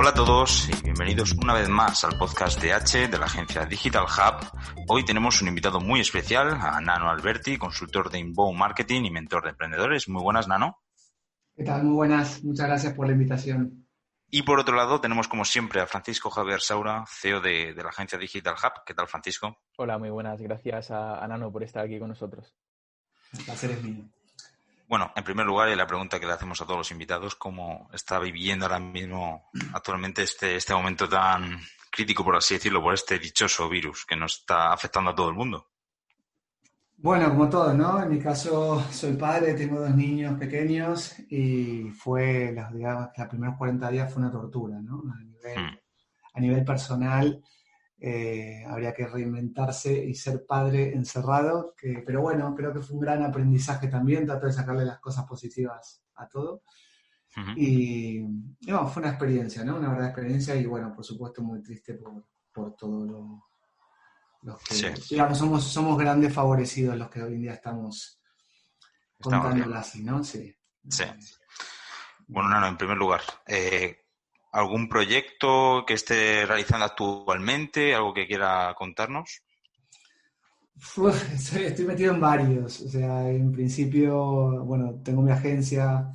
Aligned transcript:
Hola 0.00 0.10
a 0.10 0.14
todos 0.14 0.66
y 0.70 0.82
bienvenidos 0.82 1.32
una 1.32 1.52
vez 1.52 1.68
más 1.68 2.04
al 2.04 2.16
podcast 2.16 2.58
de 2.62 2.72
H 2.72 3.08
de 3.08 3.18
la 3.18 3.26
agencia 3.26 3.66
Digital 3.66 4.04
Hub. 4.04 4.46
Hoy 4.88 5.04
tenemos 5.04 5.42
un 5.42 5.48
invitado 5.48 5.78
muy 5.78 6.00
especial, 6.00 6.58
a 6.58 6.80
Nano 6.80 7.10
Alberti, 7.10 7.58
consultor 7.58 8.08
de 8.08 8.18
Inbound 8.18 8.58
Marketing 8.58 9.02
y 9.04 9.10
mentor 9.10 9.42
de 9.42 9.50
emprendedores. 9.50 10.08
Muy 10.08 10.22
buenas, 10.22 10.48
Nano. 10.48 10.78
¿Qué 11.54 11.64
tal? 11.64 11.84
Muy 11.84 11.92
buenas. 11.92 12.42
Muchas 12.42 12.66
gracias 12.66 12.94
por 12.94 13.08
la 13.08 13.12
invitación. 13.12 13.86
Y 14.30 14.40
por 14.40 14.58
otro 14.58 14.74
lado 14.74 15.02
tenemos 15.02 15.28
como 15.28 15.44
siempre 15.44 15.82
a 15.82 15.86
Francisco 15.86 16.30
Javier 16.30 16.62
Saura, 16.62 17.04
CEO 17.06 17.42
de, 17.42 17.74
la 17.74 17.90
agencia 17.90 18.16
Digital 18.16 18.54
Hub. 18.54 18.82
¿Qué 18.86 18.94
tal, 18.94 19.06
Francisco? 19.06 19.58
Hola, 19.76 19.98
muy 19.98 20.08
buenas. 20.08 20.40
Gracias 20.40 20.90
a, 20.90 21.22
a 21.22 21.28
Nano 21.28 21.52
por 21.52 21.62
estar 21.62 21.84
aquí 21.84 21.98
con 21.98 22.08
nosotros. 22.08 22.56
El 23.34 23.44
placer 23.44 23.72
es 23.72 23.82
mío. 23.82 24.04
Bueno, 24.90 25.12
en 25.14 25.22
primer 25.22 25.46
lugar, 25.46 25.68
y 25.68 25.76
la 25.76 25.86
pregunta 25.86 26.18
que 26.18 26.26
le 26.26 26.32
hacemos 26.32 26.60
a 26.60 26.64
todos 26.64 26.78
los 26.78 26.90
invitados, 26.90 27.36
¿cómo 27.36 27.88
está 27.92 28.18
viviendo 28.18 28.66
ahora 28.66 28.80
mismo 28.80 29.48
actualmente 29.72 30.24
este, 30.24 30.56
este 30.56 30.74
momento 30.74 31.08
tan 31.08 31.60
crítico, 31.92 32.24
por 32.24 32.34
así 32.34 32.54
decirlo, 32.54 32.82
por 32.82 32.94
este 32.94 33.20
dichoso 33.20 33.68
virus 33.68 34.04
que 34.04 34.16
nos 34.16 34.40
está 34.40 34.72
afectando 34.72 35.12
a 35.12 35.14
todo 35.14 35.28
el 35.28 35.36
mundo? 35.36 35.68
Bueno, 36.96 37.28
como 37.28 37.48
todo, 37.48 37.72
¿no? 37.72 38.02
En 38.02 38.10
mi 38.10 38.18
caso 38.18 38.84
soy 38.90 39.12
padre, 39.12 39.54
tengo 39.54 39.80
dos 39.80 39.94
niños 39.94 40.36
pequeños 40.36 41.16
y 41.30 41.88
fue, 41.90 42.52
digamos, 42.72 43.10
los 43.16 43.28
primeros 43.28 43.56
40 43.58 43.90
días 43.92 44.12
fue 44.12 44.22
una 44.22 44.32
tortura, 44.32 44.80
¿no? 44.82 45.04
A 45.14 45.22
nivel, 45.22 45.66
hmm. 45.66 45.78
a 46.34 46.40
nivel 46.40 46.64
personal, 46.64 47.40
eh, 48.02 48.64
habría 48.66 48.94
que 48.94 49.06
reinventarse 49.06 49.92
y 49.92 50.14
ser 50.14 50.46
padre 50.46 50.94
encerrado, 50.94 51.74
que, 51.76 52.02
pero 52.04 52.22
bueno, 52.22 52.54
creo 52.54 52.72
que 52.72 52.80
fue 52.80 52.94
un 52.96 53.02
gran 53.02 53.22
aprendizaje 53.22 53.88
también, 53.88 54.26
trato 54.26 54.46
de 54.46 54.54
sacarle 54.54 54.86
las 54.86 55.00
cosas 55.00 55.26
positivas 55.26 56.02
a 56.14 56.26
todo. 56.26 56.62
Y, 57.56 58.20
fue 58.66 59.02
una 59.02 59.10
experiencia, 59.10 59.64
¿no? 59.64 59.76
Una 59.76 59.90
verdad 59.90 60.08
experiencia 60.08 60.56
y 60.56 60.66
bueno, 60.66 60.92
por 60.94 61.04
supuesto 61.04 61.42
muy 61.42 61.62
triste 61.62 61.94
por, 61.94 62.26
por 62.52 62.74
todo 62.74 63.04
lo, 63.04 63.50
los 64.42 64.58
que, 64.62 64.94
digamos, 65.10 65.38
somos, 65.38 65.64
somos 65.64 65.98
grandes 65.98 66.32
favorecidos 66.32 66.96
los 66.96 67.08
que 67.10 67.22
hoy 67.22 67.34
en 67.34 67.42
día 67.42 67.52
estamos, 67.52 68.20
contándolo 69.20 69.76
así, 69.76 70.02
¿no? 70.02 70.24
Sí. 70.24 70.54
Sí. 70.88 71.04
Bueno, 72.26 72.48
no, 72.48 72.60
no, 72.60 72.68
en 72.68 72.76
primer 72.76 72.96
lugar, 72.96 73.20
eh, 73.46 74.06
¿Algún 74.52 74.88
proyecto 74.88 75.84
que 75.86 75.94
esté 75.94 76.44
realizando 76.44 76.84
actualmente? 76.84 77.94
¿Algo 77.94 78.12
que 78.12 78.26
quiera 78.26 78.74
contarnos? 78.76 79.42
estoy 81.64 81.84
metido 81.84 82.14
en 82.14 82.20
varios. 82.20 82.80
O 82.80 82.88
sea, 82.88 83.30
en 83.30 83.52
principio, 83.52 84.64
bueno, 84.64 85.00
tengo 85.04 85.22
mi 85.22 85.30
agencia 85.30 86.10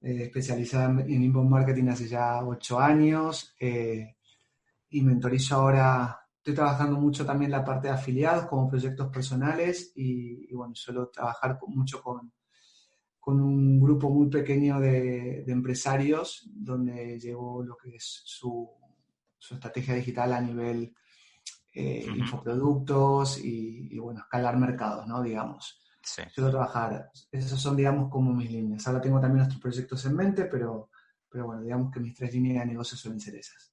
eh, 0.00 0.24
especializada 0.24 1.02
en 1.02 1.22
inbound 1.22 1.50
marketing 1.50 1.88
hace 1.88 2.08
ya 2.08 2.42
ocho 2.44 2.78
años 2.78 3.54
eh, 3.60 4.16
y 4.90 5.02
mentorizo 5.02 5.56
ahora. 5.56 6.20
Estoy 6.38 6.54
trabajando 6.54 6.96
mucho 6.98 7.26
también 7.26 7.50
la 7.50 7.64
parte 7.64 7.88
de 7.88 7.94
afiliados 7.94 8.46
como 8.46 8.68
proyectos 8.68 9.08
personales 9.08 9.92
y, 9.96 10.46
y 10.48 10.54
bueno, 10.54 10.74
suelo 10.76 11.08
trabajar 11.08 11.58
mucho 11.66 12.00
con, 12.00 12.32
con 13.26 13.40
un 13.40 13.80
grupo 13.80 14.08
muy 14.08 14.30
pequeño 14.30 14.78
de, 14.78 15.42
empresarios 15.48 16.48
donde 16.48 17.18
llevo 17.18 17.60
lo 17.60 17.76
que 17.76 17.96
es 17.96 18.22
su, 18.24 18.70
estrategia 19.50 19.96
digital 19.96 20.32
a 20.32 20.40
nivel 20.40 20.94
eh, 21.74 22.06
infoproductos 22.16 23.40
y, 23.42 23.98
bueno, 23.98 24.20
escalar 24.20 24.56
mercados, 24.56 25.08
¿no? 25.08 25.24
Digamos. 25.24 25.82
Sí. 26.00 26.22
Quiero 26.32 26.52
trabajar, 26.52 27.10
esas 27.32 27.60
son, 27.60 27.74
digamos, 27.74 28.12
como 28.12 28.32
mis 28.32 28.48
líneas. 28.48 28.86
Ahora 28.86 29.00
tengo 29.00 29.18
también 29.18 29.38
nuestros 29.38 29.60
proyectos 29.60 30.06
en 30.06 30.14
mente, 30.14 30.44
pero, 30.44 30.90
pero 31.28 31.46
bueno, 31.46 31.62
digamos 31.62 31.92
que 31.92 31.98
mis 31.98 32.14
tres 32.14 32.32
líneas 32.32 32.60
de 32.60 32.70
negocio 32.70 32.96
suelen 32.96 33.18
ser 33.18 33.34
esas. 33.34 33.72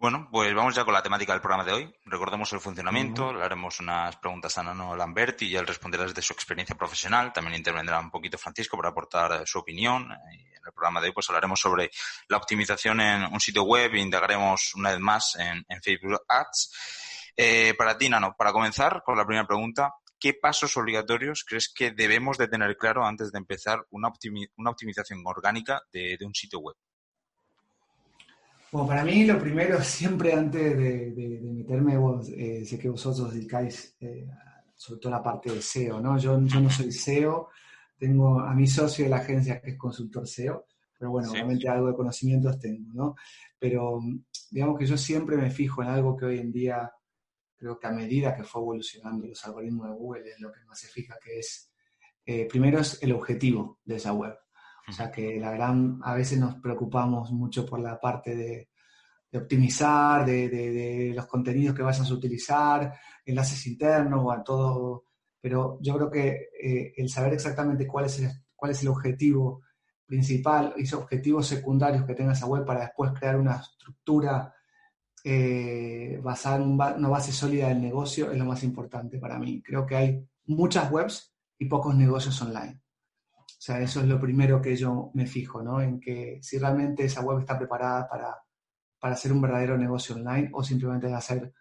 Bueno, 0.00 0.28
pues 0.30 0.54
vamos 0.54 0.76
ya 0.76 0.84
con 0.84 0.94
la 0.94 1.02
temática 1.02 1.32
del 1.32 1.40
programa 1.40 1.64
de 1.64 1.72
hoy. 1.72 1.92
Recordemos 2.04 2.52
el 2.52 2.60
funcionamiento, 2.60 3.32
le 3.32 3.42
haremos 3.42 3.80
unas 3.80 4.16
preguntas 4.18 4.56
a 4.56 4.62
Nano 4.62 4.94
Lamberti 4.94 5.46
y 5.46 5.56
él 5.56 5.66
responderá 5.66 6.04
desde 6.04 6.22
su 6.22 6.32
experiencia 6.32 6.76
profesional. 6.76 7.32
También 7.32 7.56
intervendrá 7.56 7.98
un 7.98 8.08
poquito 8.08 8.38
Francisco 8.38 8.76
para 8.76 8.90
aportar 8.90 9.44
su 9.44 9.58
opinión. 9.58 10.04
en 10.04 10.64
el 10.64 10.72
programa 10.72 11.00
de 11.00 11.08
hoy 11.08 11.12
pues 11.12 11.28
hablaremos 11.30 11.58
sobre 11.58 11.90
la 12.28 12.36
optimización 12.36 13.00
en 13.00 13.24
un 13.24 13.40
sitio 13.40 13.64
web 13.64 13.92
e 13.92 13.98
integraremos 13.98 14.72
una 14.76 14.90
vez 14.90 15.00
más 15.00 15.36
en, 15.36 15.64
Facebook 15.82 16.22
Ads. 16.28 17.32
Eh, 17.36 17.74
para 17.76 17.98
ti, 17.98 18.08
Nano, 18.08 18.36
para 18.38 18.52
comenzar 18.52 19.02
con 19.04 19.16
la 19.16 19.26
primera 19.26 19.48
pregunta, 19.48 19.94
¿qué 20.20 20.32
pasos 20.32 20.76
obligatorios 20.76 21.42
crees 21.44 21.72
que 21.74 21.90
debemos 21.90 22.38
de 22.38 22.46
tener 22.46 22.76
claro 22.76 23.04
antes 23.04 23.32
de 23.32 23.38
empezar 23.38 23.84
una, 23.90 24.12
optimización 24.64 25.22
orgánica 25.24 25.82
de 25.90 26.18
un 26.24 26.34
sitio 26.36 26.60
web? 26.60 26.76
Bueno, 28.70 28.86
para 28.86 29.04
mí 29.04 29.24
lo 29.24 29.38
primero, 29.38 29.80
siempre 29.82 30.32
antes 30.32 30.76
de, 30.76 31.40
meterme, 31.42 31.96
vos, 31.96 32.28
eh, 32.30 32.64
sé 32.64 32.78
que 32.78 32.90
vosotros 32.90 33.32
dedicáis 33.32 33.96
eh, 34.00 34.26
sobre 34.74 35.00
todo 35.00 35.12
la 35.12 35.22
parte 35.22 35.50
de 35.50 35.60
SEO, 35.60 36.00
¿no? 36.00 36.18
Yo, 36.18 36.40
yo 36.42 36.60
no 36.60 36.70
soy 36.70 36.92
SEO, 36.92 37.48
tengo 37.98 38.40
a 38.40 38.54
mi 38.54 38.66
socio 38.66 39.04
de 39.04 39.10
la 39.10 39.16
agencia 39.16 39.60
que 39.60 39.70
es 39.70 39.76
consultor 39.78 40.26
SEO, 40.26 40.66
pero 40.98 41.10
bueno, 41.10 41.30
obviamente 41.30 41.68
algo 41.68 41.88
de 41.88 41.94
conocimientos 41.94 42.58
tengo, 42.58 42.92
¿no? 42.92 43.14
Pero 43.58 44.00
digamos 44.50 44.78
que 44.78 44.86
yo 44.86 44.96
siempre 44.96 45.36
me 45.36 45.50
fijo 45.50 45.82
en 45.82 45.88
algo 45.88 46.16
que 46.16 46.26
hoy 46.26 46.38
en 46.38 46.52
día, 46.52 46.92
creo 47.56 47.78
que 47.78 47.86
a 47.86 47.92
medida 47.92 48.36
que 48.36 48.44
fue 48.44 48.62
evolucionando 48.62 49.26
los 49.26 49.44
algoritmos 49.44 49.88
de 49.88 49.94
Google, 49.94 50.30
es 50.30 50.40
lo 50.40 50.52
que 50.52 50.64
más 50.66 50.78
se 50.78 50.88
fija, 50.88 51.16
que 51.22 51.38
es, 51.38 51.72
eh, 52.24 52.46
primero 52.48 52.80
es 52.80 53.02
el 53.02 53.12
objetivo 53.12 53.80
de 53.84 53.96
esa 53.96 54.12
web. 54.12 54.36
O 54.88 54.92
sea 54.92 55.10
que 55.10 55.38
la 55.38 55.50
gran, 55.52 56.00
a 56.02 56.14
veces 56.14 56.38
nos 56.38 56.56
preocupamos 56.56 57.30
mucho 57.32 57.66
por 57.66 57.80
la 57.80 58.00
parte 58.00 58.34
de, 58.34 58.68
optimizar, 59.34 60.24
de, 60.24 61.12
los 61.14 61.26
contenidos 61.26 61.76
que 61.76 61.82
vayas 61.82 62.10
a 62.10 62.14
utilizar, 62.14 62.94
enlaces 63.24 63.66
internos 63.66 64.20
o 64.24 64.32
a 64.32 64.42
todo, 64.42 65.04
pero 65.40 65.78
yo 65.82 65.94
creo 65.94 66.10
que 66.10 66.48
eh, 66.62 66.94
el 66.96 67.08
saber 67.10 67.34
exactamente 67.34 67.86
cuál 67.86 68.06
es 68.06 68.18
el, 68.20 68.30
cuál 68.56 68.72
es 68.72 68.82
el 68.82 68.88
objetivo 68.88 69.62
principal 70.06 70.74
y 70.78 70.92
objetivos 70.94 71.46
secundarios 71.46 72.06
que 72.06 72.14
tenga 72.14 72.32
esa 72.32 72.46
web 72.46 72.64
para 72.64 72.80
después 72.80 73.12
crear 73.12 73.36
una 73.36 73.56
estructura 73.56 74.54
eh, 75.22 76.18
basada 76.22 76.56
en 76.56 76.70
una 76.72 77.08
base 77.08 77.32
sólida 77.32 77.68
del 77.68 77.82
negocio 77.82 78.30
es 78.30 78.38
lo 78.38 78.46
más 78.46 78.62
importante 78.64 79.18
para 79.18 79.38
mí. 79.38 79.62
Creo 79.62 79.84
que 79.84 79.96
hay 79.96 80.26
muchas 80.46 80.90
webs 80.90 81.34
y 81.58 81.66
pocos 81.66 81.94
negocios 81.94 82.40
online. 82.40 82.80
O 83.58 83.60
sea, 83.60 83.80
eso 83.80 84.00
es 84.00 84.06
lo 84.06 84.20
primero 84.20 84.62
que 84.62 84.76
yo 84.76 85.10
me 85.14 85.26
fijo, 85.26 85.62
¿no? 85.62 85.80
En 85.80 85.98
que 85.98 86.38
si 86.40 86.58
realmente 86.58 87.04
esa 87.04 87.22
web 87.22 87.40
está 87.40 87.58
preparada 87.58 88.08
para, 88.08 88.36
para 89.00 89.14
hacer 89.14 89.32
un 89.32 89.42
verdadero 89.42 89.76
negocio 89.76 90.14
online 90.14 90.48
o 90.52 90.62
simplemente 90.62 91.12
hacer 91.12 91.52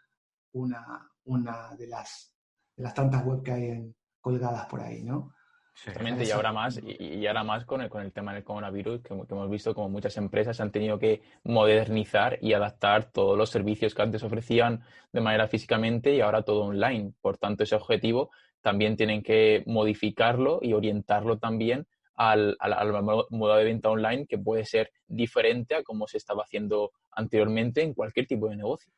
una, 0.51 1.09
una 1.23 1.75
de, 1.75 1.87
las, 1.87 2.31
de 2.75 2.83
las 2.83 2.93
tantas 2.93 3.25
webs 3.25 3.43
que 3.43 3.51
hay 3.51 3.95
colgadas 4.21 4.67
por 4.67 4.81
ahí, 4.81 5.03
¿no? 5.03 5.33
Exactamente, 5.73 6.23
y 6.25 6.31
ahora 6.31 6.51
más, 6.51 6.79
y, 6.83 7.27
ahora 7.27 7.43
más 7.43 7.63
con 7.65 7.81
el, 7.81 7.89
con 7.89 8.01
el 8.01 8.11
tema 8.11 8.33
del 8.33 8.43
coronavirus, 8.43 9.01
que, 9.01 9.13
hemos 9.13 9.49
visto 9.49 9.75
como 9.75 9.89
muchas 9.89 10.17
empresas 10.17 10.59
han 10.59 10.71
tenido 10.71 10.97
que 10.97 11.21
modernizar 11.43 12.39
y 12.41 12.53
adaptar 12.53 13.11
todos 13.11 13.37
los 13.37 13.51
servicios 13.51 13.93
que 13.93 14.01
antes 14.01 14.23
ofrecían 14.23 14.83
de 15.11 15.21
manera 15.21 15.47
físicamente 15.47 16.15
y 16.15 16.21
ahora 16.21 16.41
todo 16.41 16.63
online. 16.65 17.13
Por 17.21 17.37
tanto, 17.37 17.63
ese 17.63 17.75
objetivo 17.75 18.31
también 18.67 18.97
tienen 18.97 19.23
que 19.23 19.63
modificarlo 19.65 20.59
y 20.61 20.73
orientarlo 20.73 21.37
también 21.37 21.87
al, 22.15 22.57
al, 22.59 23.01
modo 23.29 23.55
de 23.55 23.63
venta 23.63 23.89
online 23.89 24.27
que 24.27 24.37
puede 24.37 24.65
ser 24.65 24.91
diferente 25.07 25.73
a 25.73 25.83
como 25.83 26.05
se 26.05 26.17
estaba 26.17 26.43
haciendo 26.43 26.91
anteriormente 27.13 27.81
en 27.81 27.93
cualquier 27.93 28.27
tipo 28.27 28.49
de 28.49 28.57
negocio. 28.57 28.91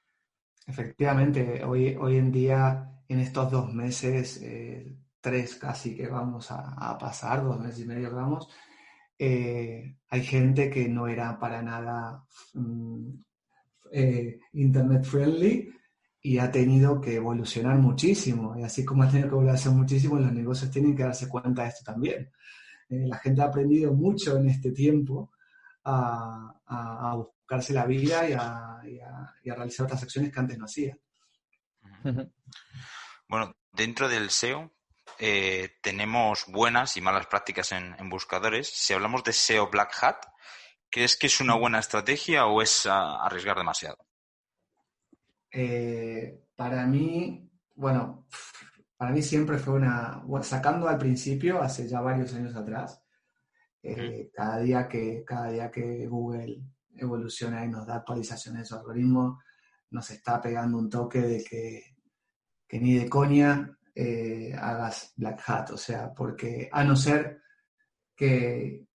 Efectivamente, 0.66 1.64
hoy, 1.64 1.96
hoy 1.96 2.18
en 2.18 2.32
día, 2.32 2.90
en 3.08 3.20
estos 3.20 3.52
dos 3.52 3.72
meses, 3.72 4.42
eh, 4.42 4.92
tres 5.22 5.54
casi 5.58 5.96
que 5.96 6.08
vamos 6.08 6.50
a, 6.50 6.98
pasar, 6.98 7.44
dos 7.44 7.60
meses 7.60 7.82
y 7.82 7.86
medio 7.86 8.10
que 8.10 8.16
vamos, 8.16 8.48
eh, 9.20 9.98
hay 10.10 10.24
gente 10.24 10.72
que 10.72 10.90
no 10.90 11.08
era 11.08 11.38
para 11.38 11.62
nada 11.62 12.24
mm, 12.56 13.10
eh, 13.92 14.40
internet 14.54 15.04
friendly 15.04 15.70
y 16.22 16.38
ha 16.38 16.52
tenido 16.52 17.00
que 17.00 17.16
evolucionar 17.16 17.78
muchísimo. 17.78 18.58
Y 18.58 18.64
así 18.64 18.84
como 18.84 19.04
ha 19.04 19.10
tenido 19.10 19.30
que 19.30 19.36
evolucionar 19.36 19.80
muchísimo, 19.80 20.20
los 20.20 20.32
negocios 20.32 20.72
tienen 20.72 20.96
que 20.96 21.04
darse 21.04 21.30
cuenta 21.30 21.64
de 21.64 21.70
esto 21.70 21.84
también. 21.86 22.32
Eh, 22.90 23.06
la 23.08 23.18
gente 23.18 23.42
ha 23.42 23.46
aprendido 23.46 23.94
mucho 23.94 24.38
en 24.38 24.50
este 24.50 24.72
tiempo 24.72 25.32
a, 25.86 27.16
buscarse 27.16 27.74
la 27.74 27.86
vida 27.86 28.30
y 28.30 28.34
a, 28.34 28.82
realizar 29.44 29.86
otras 29.86 30.04
acciones 30.04 30.32
que 30.32 30.40
antes 30.40 30.58
no 30.58 30.66
hacía. 30.66 30.98
Bueno, 33.28 33.56
dentro 33.72 34.10
del 34.10 34.30
SEO 34.30 34.72
eh, 35.20 35.78
tenemos 35.82 36.46
buenas 36.48 36.98
y 36.98 37.02
malas 37.02 37.28
prácticas 37.28 37.72
en, 37.72 38.10
buscadores. 38.10 38.70
Si 38.70 38.94
hablamos 38.94 39.24
de 39.24 39.34
SEO 39.34 39.70
Black 39.70 39.96
Hat, 40.02 40.26
¿crees 40.90 41.16
que 41.18 41.28
es 41.28 41.40
una 41.40 41.56
buena 41.56 41.80
estrategia 41.80 42.46
o 42.46 42.62
es 42.62 42.86
arriesgar 42.86 43.58
demasiado? 43.58 44.09
Eh, 45.52 46.46
para 46.56 46.86
mí, 46.86 47.50
bueno, 47.76 48.28
para 48.98 49.12
mí 49.12 49.22
siempre 49.22 49.58
fue 49.58 49.76
una, 49.76 50.24
sacando 50.42 50.88
al 50.88 50.98
principio, 50.98 51.62
hace 51.62 51.88
ya 51.88 52.02
varios 52.02 52.34
años 52.34 52.56
atrás, 52.56 53.02
eh, 53.82 54.30
cada, 54.34 54.60
día 54.60 54.88
que, 54.88 55.24
cada 55.26 55.52
día 55.52 55.72
que 55.72 56.06
Google 56.08 56.62
evoluciona 56.96 57.64
y 57.64 57.70
nos 57.70 57.88
da 57.88 57.96
actualizaciones 57.96 58.62
de 58.62 58.66
su 58.66 58.76
algoritmo, 58.76 59.42
nos 59.92 60.10
está 60.12 60.42
pegando 60.42 60.78
un 60.78 60.90
toque 60.90 61.22
de 61.22 61.44
que, 61.44 61.96
que 62.68 62.80
ni 62.80 62.96
de 62.96 63.10
coña 63.10 63.78
eh, 63.96 64.54
hagas 64.54 65.14
Black 65.16 65.42
Hat, 65.48 65.72
o 65.72 65.78
sea, 65.78 66.14
porque 66.14 66.70
a 66.72 66.84
no 66.84 66.96
ser 66.96 67.42
que 68.16 68.86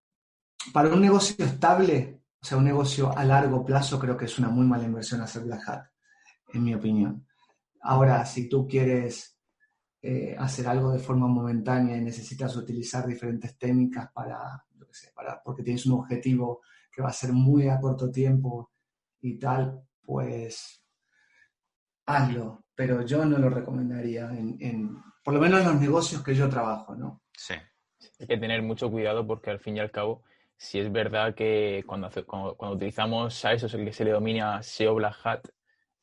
para 0.72 0.92
un 0.92 1.00
negocio 1.00 1.44
estable, 1.44 2.20
o 2.40 2.46
sea, 2.46 2.58
un 2.58 2.64
negocio 2.64 3.16
a 3.16 3.24
largo 3.24 3.64
plazo, 3.64 3.98
creo 3.98 4.16
que 4.16 4.26
es 4.26 4.38
una 4.38 4.50
muy 4.50 4.66
mala 4.66 4.84
inversión 4.84 5.22
hacer 5.22 5.44
Black 5.44 5.66
Hat 5.66 5.93
en 6.54 6.64
mi 6.64 6.74
opinión. 6.74 7.26
Ahora, 7.82 8.24
si 8.24 8.48
tú 8.48 8.66
quieres 8.66 9.38
eh, 10.00 10.36
hacer 10.38 10.68
algo 10.68 10.92
de 10.92 10.98
forma 10.98 11.26
momentánea 11.26 11.96
y 11.96 12.00
necesitas 12.00 12.56
utilizar 12.56 13.06
diferentes 13.06 13.56
técnicas 13.58 14.10
para, 14.12 14.64
para, 15.14 15.42
porque 15.42 15.62
tienes 15.62 15.86
un 15.86 15.94
objetivo 15.94 16.60
que 16.92 17.02
va 17.02 17.08
a 17.08 17.12
ser 17.12 17.32
muy 17.32 17.68
a 17.68 17.80
corto 17.80 18.10
tiempo 18.10 18.70
y 19.20 19.38
tal, 19.38 19.82
pues 20.02 20.84
hazlo, 22.06 22.64
pero 22.74 23.02
yo 23.02 23.24
no 23.24 23.38
lo 23.38 23.48
recomendaría 23.48 24.30
en, 24.30 25.02
por 25.22 25.34
lo 25.34 25.40
menos 25.40 25.60
en 25.60 25.66
los 25.68 25.80
negocios 25.80 26.22
que 26.22 26.34
yo 26.34 26.48
trabajo, 26.48 26.94
¿no? 26.94 27.22
Sí. 27.32 27.54
Hay 28.20 28.26
que 28.26 28.36
tener 28.36 28.62
mucho 28.62 28.90
cuidado 28.90 29.26
porque 29.26 29.50
al 29.50 29.58
fin 29.58 29.76
y 29.76 29.80
al 29.80 29.90
cabo, 29.90 30.22
si 30.56 30.78
es 30.78 30.92
verdad 30.92 31.34
que 31.34 31.82
cuando, 31.86 32.10
cuando, 32.26 32.76
utilizamos 32.76 33.44
a 33.44 33.54
eso, 33.54 33.66
es 33.66 33.74
el 33.74 33.84
que 33.84 33.92
se 33.92 34.04
le 34.04 34.10
domina 34.10 34.62
SEO 34.62 34.94
Black 34.94 35.16
Hat, 35.24 35.48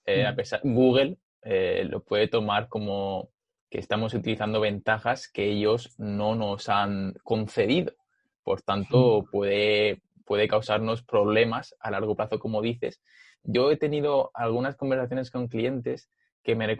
eh, 0.05 0.25
a 0.25 0.35
pesar, 0.35 0.61
Google 0.63 1.17
eh, 1.43 1.85
lo 1.89 2.03
puede 2.03 2.27
tomar 2.27 2.67
como 2.67 3.29
que 3.69 3.79
estamos 3.79 4.13
utilizando 4.13 4.59
ventajas 4.59 5.29
que 5.29 5.45
ellos 5.45 5.95
no 5.97 6.35
nos 6.35 6.69
han 6.69 7.13
concedido. 7.23 7.93
Por 8.43 8.61
tanto, 8.61 9.25
puede, 9.31 10.01
puede 10.25 10.47
causarnos 10.47 11.03
problemas 11.03 11.75
a 11.79 11.91
largo 11.91 12.15
plazo, 12.15 12.39
como 12.39 12.61
dices. 12.61 13.01
Yo 13.43 13.71
he 13.71 13.77
tenido 13.77 14.31
algunas 14.33 14.75
conversaciones 14.75 15.31
con 15.31 15.47
clientes 15.47 16.09
que 16.43 16.55
me, 16.55 16.75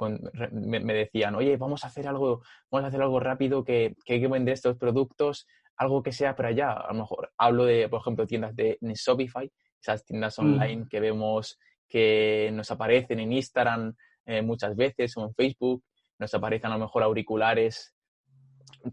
me, 0.52 0.94
decían, 0.94 1.36
oye, 1.36 1.56
vamos 1.56 1.84
a 1.84 1.88
hacer 1.88 2.08
algo, 2.08 2.42
vamos 2.70 2.86
a 2.86 2.88
hacer 2.88 3.02
algo 3.02 3.20
rápido, 3.20 3.64
que, 3.64 3.96
que, 4.06 4.14
hay 4.14 4.22
que 4.22 4.28
vender 4.28 4.56
estos 4.56 4.76
productos, 4.76 5.48
algo 5.78 6.04
que 6.04 6.12
sea 6.12 6.36
para 6.36 6.50
allá. 6.50 6.72
A 6.72 6.94
lo 6.94 7.02
mejor 7.02 7.32
hablo 7.38 7.66
de, 7.66 7.88
por 7.88 8.02
ejemplo, 8.02 8.28
tiendas 8.28 8.56
de 8.56 8.78
Shopify, 8.82 9.50
esas 9.80 10.04
tiendas 10.04 10.38
online 10.40 10.88
que 10.90 11.00
vemos 11.00 11.58
que 11.92 12.50
nos 12.54 12.72
aparecen 12.72 13.20
en 13.20 13.34
Instagram 13.34 13.94
eh, 14.26 14.42
muchas 14.42 14.76
veces 14.76 15.16
o 15.18 15.26
en 15.26 15.34
Facebook, 15.36 15.84
nos 16.18 16.34
aparecen 16.34 16.72
a 16.72 16.78
lo 16.78 16.86
mejor 16.86 17.04
auriculares 17.04 17.94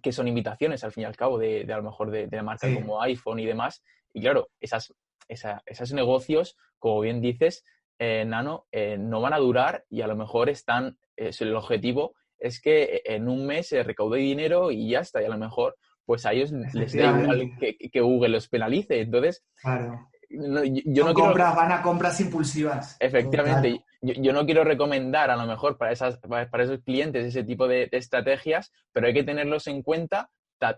que 0.02 0.12
son 0.12 0.26
imitaciones 0.26 0.82
al 0.82 0.92
fin 0.92 1.02
y 1.02 1.06
al 1.06 1.16
cabo 1.16 1.38
de, 1.38 1.64
a 1.72 1.76
lo 1.76 1.84
mejor 1.84 2.10
de, 2.10 2.26
de 2.26 2.42
marcas 2.42 2.74
como 2.74 3.00
iPhone 3.00 3.38
y 3.38 3.46
demás. 3.46 3.84
Y 4.12 4.20
claro, 4.20 4.48
esas, 4.60 4.92
esos 5.28 5.92
negocios, 5.92 6.56
como 6.78 7.00
bien 7.00 7.20
dices, 7.20 7.64
eh, 7.98 8.24
Nano, 8.24 8.66
eh, 8.72 8.98
no 8.98 9.20
van 9.20 9.32
a 9.32 9.38
durar 9.38 9.84
y 9.88 10.00
a 10.00 10.08
lo 10.08 10.16
mejor 10.16 10.48
están, 10.50 10.98
el 11.16 11.54
objetivo 11.54 12.14
es 12.38 12.60
que 12.60 13.02
en 13.04 13.28
un 13.28 13.46
mes 13.46 13.68
se 13.68 13.82
recaude 13.82 14.18
dinero 14.18 14.70
y 14.72 14.90
ya 14.90 15.00
está. 15.00 15.22
Y 15.22 15.26
a 15.26 15.30
lo 15.30 15.38
mejor, 15.38 15.76
pues 16.04 16.26
a 16.26 16.32
ellos 16.32 16.50
les 16.52 16.92
da 16.94 17.20
igual 17.20 17.52
que, 17.60 17.76
que, 17.76 18.00
Google 18.00 18.30
los 18.30 18.48
penalice. 18.48 19.00
Entonces, 19.00 19.44
claro 19.62 20.08
yo 20.30 21.04
no 21.04 21.14
compras, 21.14 21.56
van 21.56 21.72
a 21.72 21.82
compras 21.82 22.20
impulsivas. 22.20 22.96
Efectivamente, 23.00 23.82
yo, 24.02 24.32
no 24.32 24.44
quiero 24.44 24.64
recomendar 24.64 25.30
a 25.30 25.36
lo 25.36 25.46
mejor 25.46 25.78
para, 25.78 25.92
esas, 25.92 26.18
para 26.18 26.64
esos 26.64 26.80
clientes 26.80 27.24
ese 27.24 27.44
tipo 27.44 27.66
de, 27.66 27.88
estrategias, 27.92 28.72
pero 28.92 29.06
hay 29.06 29.14
que 29.14 29.24
tenerlos 29.24 29.66
en 29.66 29.82
cuenta 29.82 30.30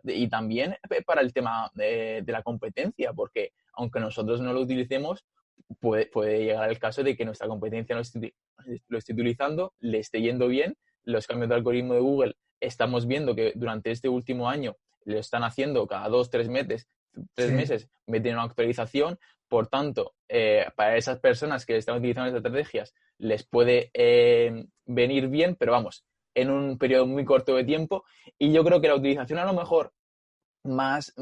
y 0.05 0.29
también 0.29 0.77
para 1.07 1.23
el 1.23 1.33
tema 1.33 1.71
de, 1.75 2.23
la 2.27 2.43
competencia, 2.43 3.13
porque 3.13 3.53
aunque 3.73 4.01
nosotros 4.01 4.41
no 4.41 4.53
lo 4.53 4.61
utilicemos, 4.61 5.25
puede, 5.81 6.07
puede 6.07 6.45
llegar 6.45 6.71
el 6.71 6.79
caso 6.79 7.03
de 7.03 7.17
que 7.17 7.25
nuestra 7.25 7.49
competencia 7.49 7.97
lo 7.97 8.03
esté, 8.03 8.35
lo 8.89 8.99
esté 8.99 9.13
utilizando, 9.13 9.75
le 9.81 9.99
esté 9.99 10.21
yendo 10.21 10.49
bien, 10.49 10.77
los 11.05 11.27
cambios 11.27 11.49
de 11.49 11.55
algoritmo 11.57 11.95
de 11.95 12.01
Google 12.01 12.37
estamos 12.61 13.07
viendo 13.07 13.35
que 13.35 13.53
durante 13.55 13.91
este 13.91 14.09
último 14.09 14.49
año 14.49 14.77
lo 15.05 15.19
están 15.19 15.45
haciendo 15.45 15.87
cada 15.87 16.09
dos, 16.09 16.31
tres 16.31 16.49
meses, 16.49 16.89
tres 17.35 17.53
meses 17.53 17.89
meten 18.07 18.35
una 18.35 18.45
actualización, 18.45 19.19
por 19.51 19.67
tanto, 19.67 20.15
eh, 20.29 20.65
para 20.77 20.97
esas 20.97 21.19
personas 21.19 21.67
que 21.67 21.77
están 21.77 21.97
utilizando 21.97 22.29
estas 22.29 22.39
estrategias 22.39 22.95
les 23.19 23.45
puede 23.45 23.91
eh, 23.93 24.65
venir 24.87 25.27
bien, 25.27 25.57
pero 25.57 25.73
vamos, 25.73 26.07
en 26.35 26.51
un 26.51 26.79
periodo 26.79 27.07
muy 27.07 27.25
corto 27.25 27.57
de 27.57 27.65
tiempo. 27.65 28.05
Y 28.39 28.53
yo 28.53 28.65
creo 28.65 28.81
que 28.81 28.87
la 28.87 28.95
utilización 28.95 29.41
a 29.41 29.45
lo 29.45 29.53
mejor 29.53 29.93
más 30.63 31.13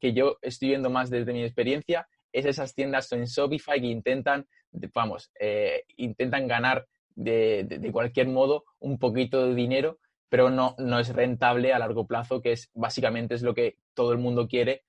que, 0.00 0.12
yo 0.12 0.38
estoy 0.42 0.68
viendo 0.68 0.90
más 0.90 1.10
desde 1.10 1.32
mi 1.32 1.42
experiencia 1.42 2.06
es 2.30 2.46
esas 2.46 2.72
tiendas 2.72 3.10
en 3.12 3.24
Shopify 3.24 3.80
que 3.80 3.88
intentan, 3.88 4.46
vamos, 4.94 5.32
eh, 5.40 5.82
intentan 5.96 6.46
ganar 6.46 6.86
de, 7.16 7.90
cualquier 7.92 8.28
modo 8.28 8.64
un 8.78 8.96
poquito 9.00 9.44
de 9.44 9.56
dinero, 9.56 9.98
pero 10.28 10.50
no, 10.50 10.76
no 10.78 11.00
es 11.00 11.12
rentable 11.12 11.72
a 11.72 11.80
largo 11.80 12.06
plazo, 12.06 12.40
que 12.40 12.52
es 12.52 12.70
básicamente 12.74 13.34
es 13.34 13.42
lo 13.42 13.54
que 13.54 13.78
todo 13.92 14.12
el 14.12 14.18
mundo 14.18 14.46
quiere 14.46 14.84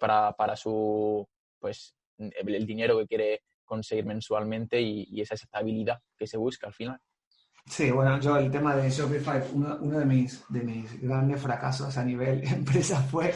para, 0.00 0.32
para 0.32 0.56
su 0.56 1.28
pues 1.60 1.94
el 2.20 2.66
dinero 2.66 2.98
que 2.98 3.06
quiere 3.06 3.42
conseguir 3.64 4.04
mensualmente 4.04 4.80
y, 4.80 5.20
esa 5.20 5.34
estabilidad 5.34 6.00
que 6.16 6.26
se 6.26 6.36
busca 6.36 6.66
al 6.66 6.74
final. 6.74 7.00
Sí, 7.66 7.90
bueno, 7.90 8.18
yo 8.20 8.36
el 8.36 8.50
tema 8.50 8.74
de 8.74 8.90
Shopify, 8.90 9.42
uno, 9.52 9.76
de, 9.76 10.04
mis, 10.04 10.44
de 10.48 10.62
mis 10.62 11.00
grandes 11.00 11.40
fracasos 11.40 11.96
a 11.96 12.04
nivel 12.04 12.42
empresa 12.48 13.00
fue 13.02 13.32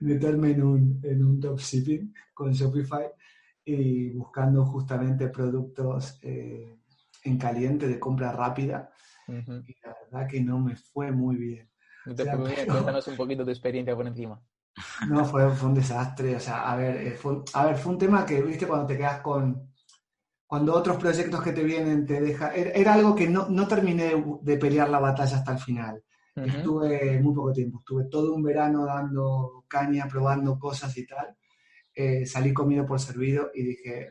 meterme 0.00 0.50
en 0.50 0.62
un, 0.62 1.00
en 1.04 1.24
un 1.24 1.38
dropshipping 1.38 2.12
con 2.34 2.52
Shopify 2.52 3.06
y 3.64 4.10
buscando 4.10 4.64
justamente 4.64 5.28
productos 5.28 6.18
eh, 6.22 6.78
en 7.24 7.38
caliente 7.38 7.86
de 7.86 7.98
compra 7.98 8.32
rápida. 8.32 8.90
Y 9.28 9.76
la 9.82 9.96
verdad 10.04 10.28
que 10.28 10.40
no 10.40 10.60
me 10.60 10.76
fue 10.76 11.10
muy 11.10 11.36
bien. 11.36 11.70
Cuéntanos 12.04 13.08
un 13.08 13.16
poquito 13.16 13.44
tu 13.44 13.50
experiencia 13.50 13.96
por 13.96 14.06
encima. 14.06 14.40
No, 15.08 15.24
fue, 15.24 15.50
fue 15.50 15.68
un 15.68 15.74
desastre. 15.74 16.36
O 16.36 16.40
sea, 16.40 16.70
a 16.70 16.76
ver, 16.76 16.96
eh, 16.96 17.12
fue, 17.12 17.42
a 17.54 17.66
ver, 17.66 17.76
fue 17.76 17.92
un 17.92 17.98
tema 17.98 18.26
que, 18.26 18.42
viste, 18.42 18.66
cuando 18.66 18.86
te 18.86 18.96
quedas 18.96 19.20
con. 19.20 19.72
Cuando 20.46 20.74
otros 20.74 20.96
proyectos 20.96 21.42
que 21.42 21.52
te 21.52 21.64
vienen 21.64 22.06
te 22.06 22.20
dejan. 22.20 22.52
Era, 22.54 22.94
algo 22.94 23.14
que 23.14 23.28
no, 23.28 23.48
no, 23.48 23.66
terminé 23.66 24.24
de 24.42 24.56
pelear 24.56 24.88
la 24.88 25.00
batalla 25.00 25.38
hasta 25.38 25.52
el 25.52 25.58
final. 25.58 26.02
Estuve 26.36 27.18
muy 27.20 27.34
poco 27.34 27.50
tiempo, 27.50 27.78
estuve 27.78 28.04
todo 28.10 28.34
un 28.34 28.42
verano 28.42 28.84
dando 28.84 29.64
caña, 29.66 30.06
probando 30.06 30.58
cosas 30.58 30.96
y 30.98 31.06
tal. 31.06 31.34
Eh, 31.94 32.26
salí 32.26 32.52
comido 32.52 32.86
por 32.86 33.00
servido 33.00 33.50
y 33.54 33.62
dije. 33.62 34.10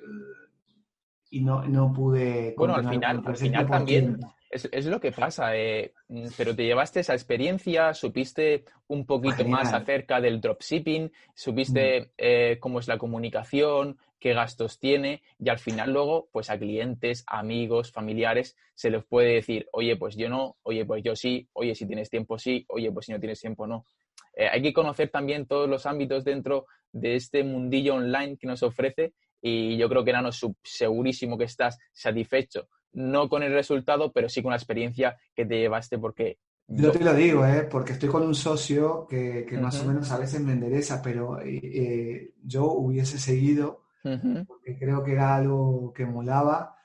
Y 1.30 1.42
no, 1.42 1.64
no 1.64 1.92
pude. 1.92 2.54
Bueno, 2.58 2.76
al 2.76 2.90
final, 2.90 3.22
al 3.26 3.36
final 3.38 3.68
también. 3.68 4.20
Es, 4.50 4.86
lo 4.86 5.02
que 5.02 5.12
pasa, 5.12 5.54
eh, 5.58 5.94
mm, 6.08 6.28
pero 6.38 6.56
te 6.56 6.64
llevaste 6.64 7.02
esa 7.02 7.14
experiencia, 7.14 7.94
supiste 7.94 8.64
un 8.88 9.06
poquito 9.06 9.44
más 9.46 9.74
acerca 9.74 10.22
del 10.22 10.40
dropshipping, 10.40 11.12
supiste 11.34 12.02
mm. 12.02 12.06
eh, 12.18 12.58
cómo 12.62 12.80
es 12.80 12.88
la 12.88 12.98
comunicación, 12.98 13.98
qué 14.18 14.34
gastos 14.34 14.80
tiene 14.80 15.24
y 15.40 15.50
al 15.50 15.60
final 15.60 15.92
luego, 15.92 16.30
pues 16.32 16.50
a 16.50 16.58
clientes, 16.58 17.26
amigos, 17.28 17.92
familiares, 17.92 18.56
se 18.74 18.90
les 18.90 19.04
puede 19.04 19.34
decir, 19.34 19.68
oye, 19.74 19.98
pues 19.98 20.16
yo 20.16 20.30
no, 20.30 20.56
oye, 20.64 20.86
pues 20.86 21.04
yo 21.04 21.18
sí, 21.18 21.50
oye, 21.54 21.76
si 21.76 21.86
tienes 21.86 22.10
tiempo 22.10 22.40
sí, 22.40 22.66
oye, 22.70 22.92
pues 22.92 23.08
si 23.08 23.12
no 23.12 23.20
tienes 23.20 23.42
tiempo 23.42 23.68
no. 23.68 23.86
Eh, 24.34 24.48
hay 24.52 24.62
que 24.62 24.74
conocer 24.74 25.10
también 25.10 25.46
todos 25.46 25.70
los 25.70 25.86
ámbitos 25.86 26.24
dentro 26.24 26.66
de 26.92 27.16
este 27.16 27.44
mundillo 27.44 27.96
online 27.96 28.38
que 28.38 28.48
nos 28.48 28.64
ofrece 28.64 29.14
y 29.42 29.78
yo 29.78 29.88
creo 29.90 30.04
que 30.04 30.14
Nano, 30.14 30.30
segurísimo 30.64 31.38
que 31.38 31.46
estás 31.46 31.78
satisfecho 31.92 32.68
no 32.96 33.30
con 33.30 33.44
el 33.44 33.54
resultado, 33.54 34.12
pero 34.12 34.30
sí 34.30 34.42
con 34.42 34.52
la 34.52 34.58
experiencia 34.58 35.18
que 35.36 35.46
te 35.46 35.60
llevaste 35.60 36.00
porque... 36.00 36.40
Yo 36.68 36.92
te 36.92 37.04
lo 37.04 37.14
digo, 37.14 37.46
¿eh? 37.46 37.68
porque 37.70 37.94
estoy 37.94 38.10
con 38.10 38.24
un 38.24 38.34
socio 38.34 39.06
que, 39.08 39.46
más 39.62 39.80
o 39.82 39.86
menos 39.86 40.12
a 40.12 40.18
veces 40.18 40.42
me 40.42 40.54
endereza, 40.54 41.00
pero 41.02 41.40
eh, 41.40 41.60
eh, 41.64 42.34
yo 42.42 42.66
hubiese 42.72 43.20
seguido, 43.20 43.84
porque 44.02 44.78
creo 44.80 45.04
que 45.04 45.12
era 45.12 45.36
algo 45.36 45.94
que 45.94 46.08
molaba, 46.08 46.76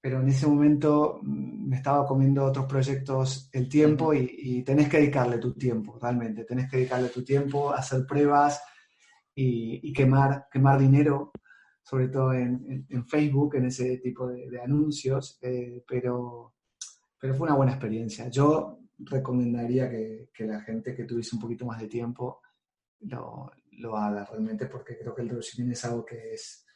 pero 0.00 0.20
en 0.20 0.28
ese 0.28 0.46
momento 0.46 1.18
mm, 1.22 1.68
me 1.68 1.76
estaba 1.76 2.06
comiendo 2.06 2.44
otros 2.44 2.66
proyectos 2.66 3.48
el 3.52 3.68
tiempo 3.68 4.14
y, 4.14 4.62
tenés 4.62 4.88
que 4.88 4.98
dedicarle 4.98 5.38
tu 5.38 5.54
tiempo, 5.54 5.98
realmente, 6.00 6.44
tenés 6.44 6.70
que 6.70 6.76
dedicarle 6.76 7.08
tu 7.08 7.24
tiempo, 7.24 7.72
hacer 7.72 8.06
pruebas 8.06 8.62
y, 9.34 9.92
quemar, 9.92 10.46
quemar 10.52 10.78
dinero, 10.78 11.32
sobre 11.84 12.08
todo 12.08 12.32
en, 12.32 13.06
Facebook, 13.06 13.54
en 13.56 13.66
ese 13.66 13.98
tipo 13.98 14.26
de, 14.26 14.60
anuncios, 14.60 15.38
eh, 15.42 15.84
pero, 15.86 16.54
pero 17.20 17.34
fue 17.34 17.46
una 17.46 17.56
buena 17.56 17.72
experiencia. 17.72 18.28
Yo 18.28 18.80
recomendaría 18.98 19.88
que, 19.88 20.46
la 20.46 20.60
gente 20.62 20.96
que 20.96 21.04
tuviese 21.04 21.36
un 21.36 21.42
poquito 21.42 21.64
más 21.64 21.80
de 21.80 21.86
tiempo 21.86 22.40
lo, 23.00 23.52
lo 23.72 23.96
haga 23.96 24.24
realmente, 24.24 24.66
porque 24.66 24.98
creo 24.98 25.14
que 25.14 25.22
el 25.22 25.28
dropshipping 25.28 25.70
es 25.70 25.84
algo 25.84 26.04
que, 26.04 26.32
es, 26.32 26.66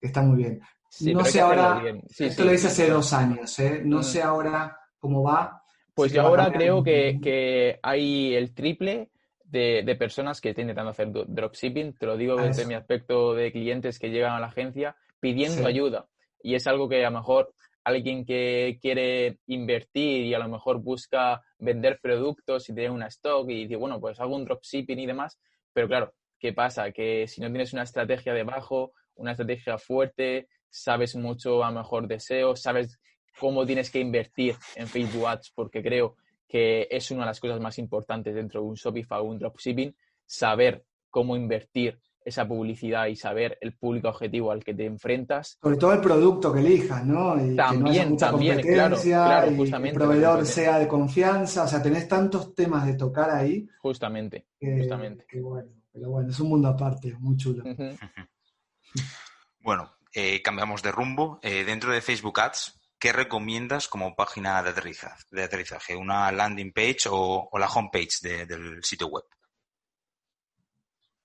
que 0.00 0.06
está 0.06 0.22
muy 0.22 0.36
bien 0.36 0.62
no 1.00 1.24
sé 1.24 1.40
ahora, 1.40 1.82
esto 2.18 2.44
lo 2.44 2.54
hice 2.54 2.68
hace 2.68 2.88
dos 2.88 3.12
años, 3.12 3.58
¿eh? 3.58 3.82
no 3.84 3.98
mm. 3.98 4.04
sé 4.04 4.22
ahora 4.22 4.78
cómo 4.98 5.22
va. 5.22 5.62
Pues 5.94 6.12
yo 6.12 6.22
ahora 6.22 6.52
creo 6.52 6.82
que, 6.82 7.78
hay 7.82 8.34
el 8.34 8.54
triple 8.54 9.10
de, 9.48 9.96
personas 9.98 10.40
que 10.40 10.50
están 10.50 10.64
intentando 10.64 10.90
hacer 10.90 11.08
dropshipping, 11.10 11.94
te 11.94 12.06
lo 12.06 12.16
digo 12.16 12.36
desde 12.36 12.66
mi 12.66 12.74
aspecto 12.74 13.34
de 13.34 13.52
clientes 13.52 13.98
que 13.98 14.10
llegan 14.10 14.32
a 14.32 14.40
la 14.40 14.46
agencia 14.46 14.96
pidiendo 15.20 15.66
ayuda. 15.66 16.06
Y 16.42 16.54
es 16.54 16.66
algo 16.66 16.88
que 16.88 17.04
a 17.04 17.10
lo 17.10 17.18
mejor 17.18 17.54
alguien 17.84 18.24
que 18.24 18.78
quiere 18.80 19.38
invertir 19.46 20.24
y 20.24 20.34
a 20.34 20.38
lo 20.38 20.48
mejor 20.48 20.82
busca 20.82 21.42
vender 21.58 22.00
productos 22.02 22.68
y 22.68 22.74
tener 22.74 22.90
una 22.90 23.06
stock 23.06 23.48
y 23.48 23.62
dice, 23.62 23.76
bueno, 23.76 24.00
pues 24.00 24.18
hago 24.20 24.34
un 24.34 24.44
dropshipping 24.44 24.98
y 24.98 25.06
demás, 25.06 25.38
pero 25.72 25.86
claro, 25.86 26.14
¿qué 26.38 26.52
pasa? 26.52 26.90
Que 26.90 27.28
si 27.28 27.40
no 27.40 27.48
tienes 27.48 27.72
una 27.72 27.84
estrategia 27.84 28.34
debajo, 28.34 28.92
una 29.14 29.32
estrategia 29.32 29.78
fuerte, 29.78 30.48
sabes 30.68 31.14
mucho 31.14 31.62
a 31.62 31.70
mejor 31.70 32.08
deseo, 32.08 32.56
sabes 32.56 32.98
cómo 33.38 33.64
tienes 33.64 33.90
que 33.90 34.00
invertir 34.00 34.56
en 34.74 34.86
Facebook 34.88 35.26
Ads, 35.26 35.52
porque 35.54 35.82
creo 35.82 36.16
que 36.48 36.88
es 36.90 37.10
una 37.10 37.20
de 37.20 37.26
las 37.26 37.40
cosas 37.40 37.60
más 37.60 37.78
importantes 37.78 38.34
dentro 38.34 38.60
de 38.60 38.66
un 38.68 38.74
Shopify 38.74 39.20
o 39.20 39.24
un 39.24 39.38
dropshipping, 39.38 39.94
saber 40.24 40.84
cómo 41.10 41.36
invertir 41.36 41.98
esa 42.26 42.46
publicidad 42.46 43.06
y 43.06 43.14
saber 43.14 43.56
el 43.60 43.74
público 43.76 44.08
objetivo 44.08 44.50
al 44.50 44.64
que 44.64 44.74
te 44.74 44.84
enfrentas. 44.84 45.58
Sobre 45.62 45.76
todo 45.76 45.92
el 45.92 46.00
producto 46.00 46.52
que 46.52 46.58
elijas, 46.58 47.06
¿no? 47.06 47.36
Y 47.36 47.54
también, 47.54 48.16
también, 48.16 48.60
claro, 48.60 48.96
claro, 49.00 49.52
justamente. 49.54 49.90
el 49.90 49.94
proveedor 49.94 50.44
sea 50.44 50.80
de 50.80 50.88
confianza, 50.88 51.62
o 51.62 51.68
sea, 51.68 51.80
tenés 51.80 52.08
tantos 52.08 52.52
temas 52.52 52.84
de 52.84 52.94
tocar 52.94 53.30
ahí. 53.30 53.68
Justamente, 53.78 54.48
justamente. 54.60 55.24
bueno, 55.40 55.68
pero 55.92 56.10
bueno, 56.10 56.30
es 56.30 56.40
un 56.40 56.48
mundo 56.48 56.66
aparte, 56.66 57.14
muy 57.20 57.36
chulo. 57.36 57.62
bueno, 59.60 59.92
eh, 60.12 60.42
cambiamos 60.42 60.82
de 60.82 60.90
rumbo. 60.90 61.38
Eh, 61.42 61.64
dentro 61.64 61.92
de 61.92 62.00
Facebook 62.00 62.40
Ads, 62.40 62.75
¿qué 62.98 63.12
recomiendas 63.12 63.88
como 63.88 64.14
página 64.14 64.62
de 64.62 65.42
aterrizaje? 65.42 65.96
¿Una 65.96 66.30
landing 66.32 66.72
page 66.72 67.08
o, 67.10 67.48
la 67.58 67.68
homepage 67.68 68.46
del 68.46 68.82
sitio 68.82 69.08
web? 69.08 69.24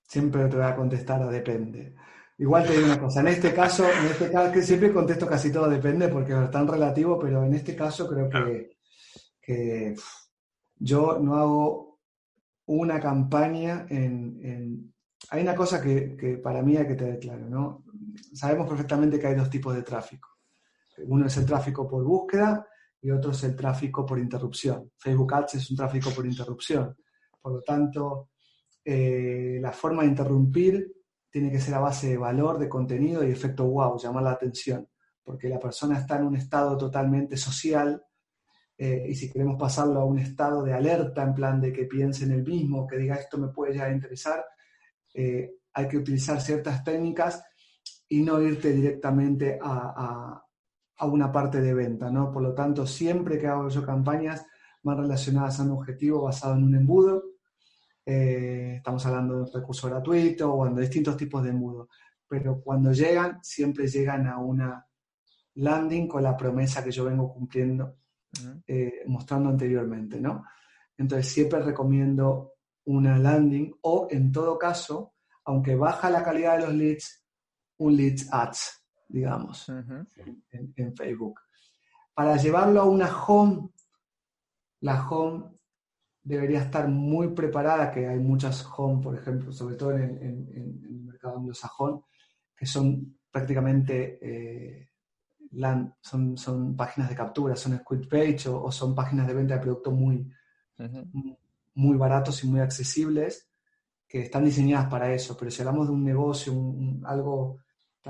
Siempre 0.03 0.47
te 0.47 0.57
voy 0.57 0.65
a 0.65 0.75
contestar 0.75 1.21
a 1.21 1.27
depende. 1.27 1.95
Igual 2.37 2.65
te 2.65 2.73
digo 2.73 2.85
una 2.85 2.99
cosa, 2.99 3.19
en 3.21 3.27
este 3.27 3.53
caso, 3.53 3.85
en 3.87 4.07
este 4.07 4.31
caso, 4.31 4.51
que 4.51 4.63
siempre 4.63 4.91
contesto 4.91 5.27
casi 5.27 5.51
todo 5.51 5.69
depende 5.69 6.07
porque 6.07 6.33
es 6.33 6.51
tan 6.51 6.67
relativo, 6.67 7.19
pero 7.19 7.43
en 7.45 7.53
este 7.53 7.75
caso 7.75 8.07
creo 8.07 8.29
que, 8.29 9.95
yo 10.77 11.19
no 11.19 11.35
hago 11.35 11.99
una 12.65 12.99
campaña 12.99 13.85
en, 13.89 14.91
Hay 15.29 15.43
una 15.43 15.55
cosa 15.55 15.81
que, 15.81 16.17
que, 16.17 16.37
para 16.37 16.63
mí 16.63 16.75
hay 16.77 16.87
que 16.87 16.95
tener 16.95 17.19
claro, 17.19 17.47
¿no? 17.47 17.83
sabemos 18.33 18.67
perfectamente 18.67 19.19
que 19.19 19.27
hay 19.27 19.35
dos 19.35 19.49
tipos 19.49 19.75
de 19.75 19.83
tráfico. 19.83 20.30
Uno 21.05 21.25
es 21.25 21.37
el 21.37 21.45
tráfico 21.45 21.87
por 21.87 22.03
búsqueda 22.03 22.67
y 23.01 23.11
otro 23.11 23.31
es 23.31 23.43
el 23.43 23.55
tráfico 23.55 24.05
por 24.05 24.19
interrupción. 24.19 24.91
Facebook 24.97 25.33
Ads 25.33 25.55
es 25.55 25.71
un 25.71 25.77
tráfico 25.77 26.11
por 26.11 26.25
interrupción. 26.25 26.95
Por 27.41 27.53
lo 27.53 27.61
tanto, 27.61 28.29
eh, 28.83 29.57
la 29.61 29.71
forma 29.71 30.03
de 30.03 30.09
interrumpir 30.09 30.91
tiene 31.29 31.51
que 31.51 31.59
ser 31.59 31.73
a 31.75 31.79
base 31.79 32.09
de 32.09 32.17
valor, 32.17 32.59
de 32.59 32.69
contenido 32.69 33.25
y 33.25 33.31
efecto 33.31 33.65
wow, 33.65 33.97
llamar 33.97 34.23
la 34.23 34.31
atención, 34.31 34.87
porque 35.23 35.47
la 35.49 35.59
persona 35.59 35.97
está 35.97 36.17
en 36.17 36.25
un 36.25 36.35
estado 36.35 36.77
totalmente 36.77 37.37
social 37.37 38.03
eh, 38.83 39.05
y 39.09 39.13
si 39.13 39.31
queremos 39.31 39.57
pasarlo 39.59 39.99
a 39.99 40.05
un 40.05 40.17
estado 40.17 40.63
de 40.63 40.73
alerta, 40.73 41.21
en 41.21 41.35
plan 41.35 41.61
de 41.61 41.71
que 41.71 41.85
piense 41.85 42.25
en 42.25 42.31
el 42.31 42.43
mismo, 42.43 42.87
que 42.87 42.97
diga 42.97 43.13
esto 43.13 43.37
me 43.37 43.49
puede 43.49 43.75
ya 43.75 43.91
interesar, 43.91 44.43
eh, 45.13 45.57
hay 45.73 45.87
que 45.87 45.97
utilizar 45.97 46.41
ciertas 46.41 46.83
técnicas 46.83 47.43
y 48.09 48.23
no 48.23 48.41
irte 48.41 48.71
directamente 48.71 49.59
a, 49.61 50.43
una 51.05 51.31
parte 51.31 51.61
de 51.61 51.73
venta, 51.73 52.09
¿no? 52.09 52.31
Por 52.31 52.43
lo 52.43 52.53
tanto, 52.53 52.85
siempre 52.85 53.39
que 53.39 53.47
hago 53.47 53.69
yo 53.69 53.85
campañas 53.85 54.45
más 54.83 54.97
relacionadas 54.97 55.59
a 55.59 55.63
un 55.63 55.71
objetivo 55.71 56.23
basado 56.23 56.55
en 56.55 56.63
un 56.63 56.75
embudo, 56.75 57.23
eh, 58.05 58.75
estamos 58.77 59.05
hablando 59.05 59.35
de 59.35 59.41
un 59.43 59.53
recurso 59.53 59.87
gratuito 59.87 60.53
o 60.53 60.69
de 60.69 60.81
distintos 60.81 61.17
tipos 61.17 61.43
de 61.43 61.49
embudo, 61.49 61.89
pero 62.27 62.61
cuando 62.61 62.91
llegan, 62.91 63.39
siempre 63.43 63.87
llegan 63.87 64.27
a 64.27 64.37
una 64.37 64.85
landing 65.55 66.07
con 66.07 66.23
la 66.23 66.35
promesa 66.35 66.83
que 66.83 66.91
yo 66.91 67.05
vengo 67.05 67.31
cumpliendo, 67.31 67.97
eh, 68.65 69.03
mostrando 69.07 69.49
anteriormente, 69.49 70.19
¿no? 70.19 70.45
Entonces, 70.97 71.31
siempre 71.31 71.59
recomiendo 71.61 72.53
una 72.85 73.17
landing 73.17 73.73
o, 73.81 74.07
en 74.09 74.31
todo 74.31 74.57
caso, 74.57 75.13
aunque 75.45 75.75
baja 75.75 76.09
la 76.09 76.23
calidad 76.23 76.57
de 76.57 76.65
los 76.65 76.73
leads, 76.73 77.25
un 77.77 77.95
lead 77.95 78.17
ads, 78.31 78.80
digamos, 79.11 79.69
en, 79.69 80.95
Facebook. 80.95 81.39
Para 82.13 82.37
llevarlo 82.37 82.81
a 82.81 82.85
una 82.85 83.07
home, 83.07 83.69
la 84.81 85.07
home 85.07 85.45
debería 86.23 86.61
estar 86.61 86.87
muy 86.87 87.29
preparada, 87.29 87.91
que 87.91 88.07
hay 88.07 88.19
muchas 88.19 88.65
home, 88.77 89.01
por 89.01 89.15
ejemplo, 89.15 89.51
sobre 89.51 89.75
todo 89.75 89.91
en, 89.91 90.49
el 90.89 91.01
mercado 91.01 91.37
anglosajón, 91.37 92.03
que 92.55 92.65
son 92.65 93.17
prácticamente 93.31 94.19
eh, 94.21 94.89
son, 96.01 96.37
son, 96.37 96.75
páginas 96.75 97.09
de 97.09 97.15
captura, 97.15 97.55
son 97.55 97.77
squid 97.79 98.07
page 98.07 98.47
o, 98.47 98.71
son 98.71 98.95
páginas 98.95 99.27
de 99.27 99.33
venta 99.33 99.55
de 99.55 99.61
productos 99.61 99.93
muy, 99.93 100.31
muy 101.73 101.97
baratos 101.97 102.43
y 102.43 102.47
muy 102.47 102.59
accesibles 102.59 103.49
que 104.07 104.23
están 104.23 104.45
diseñadas 104.45 104.87
para 104.89 105.13
eso. 105.13 105.35
Pero 105.37 105.51
si 105.51 105.61
hablamos 105.61 105.87
de 105.87 105.93
un 105.93 106.03
negocio, 106.03 106.53
algo 107.03 107.59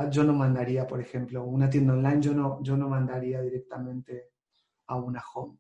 yo 0.10 0.24
no 0.24 0.34
mandaría, 0.34 0.88
por 0.88 1.02
ejemplo, 1.02 1.44
una 1.44 1.70
tienda 1.70 1.94
online, 1.94 2.22
yo 2.22 2.34
no, 2.34 2.62
yo 2.64 2.78
no 2.78 2.88
mandaría 2.88 3.42
directamente 3.42 4.32
a 4.88 4.96
una 4.96 5.24
home, 5.34 5.58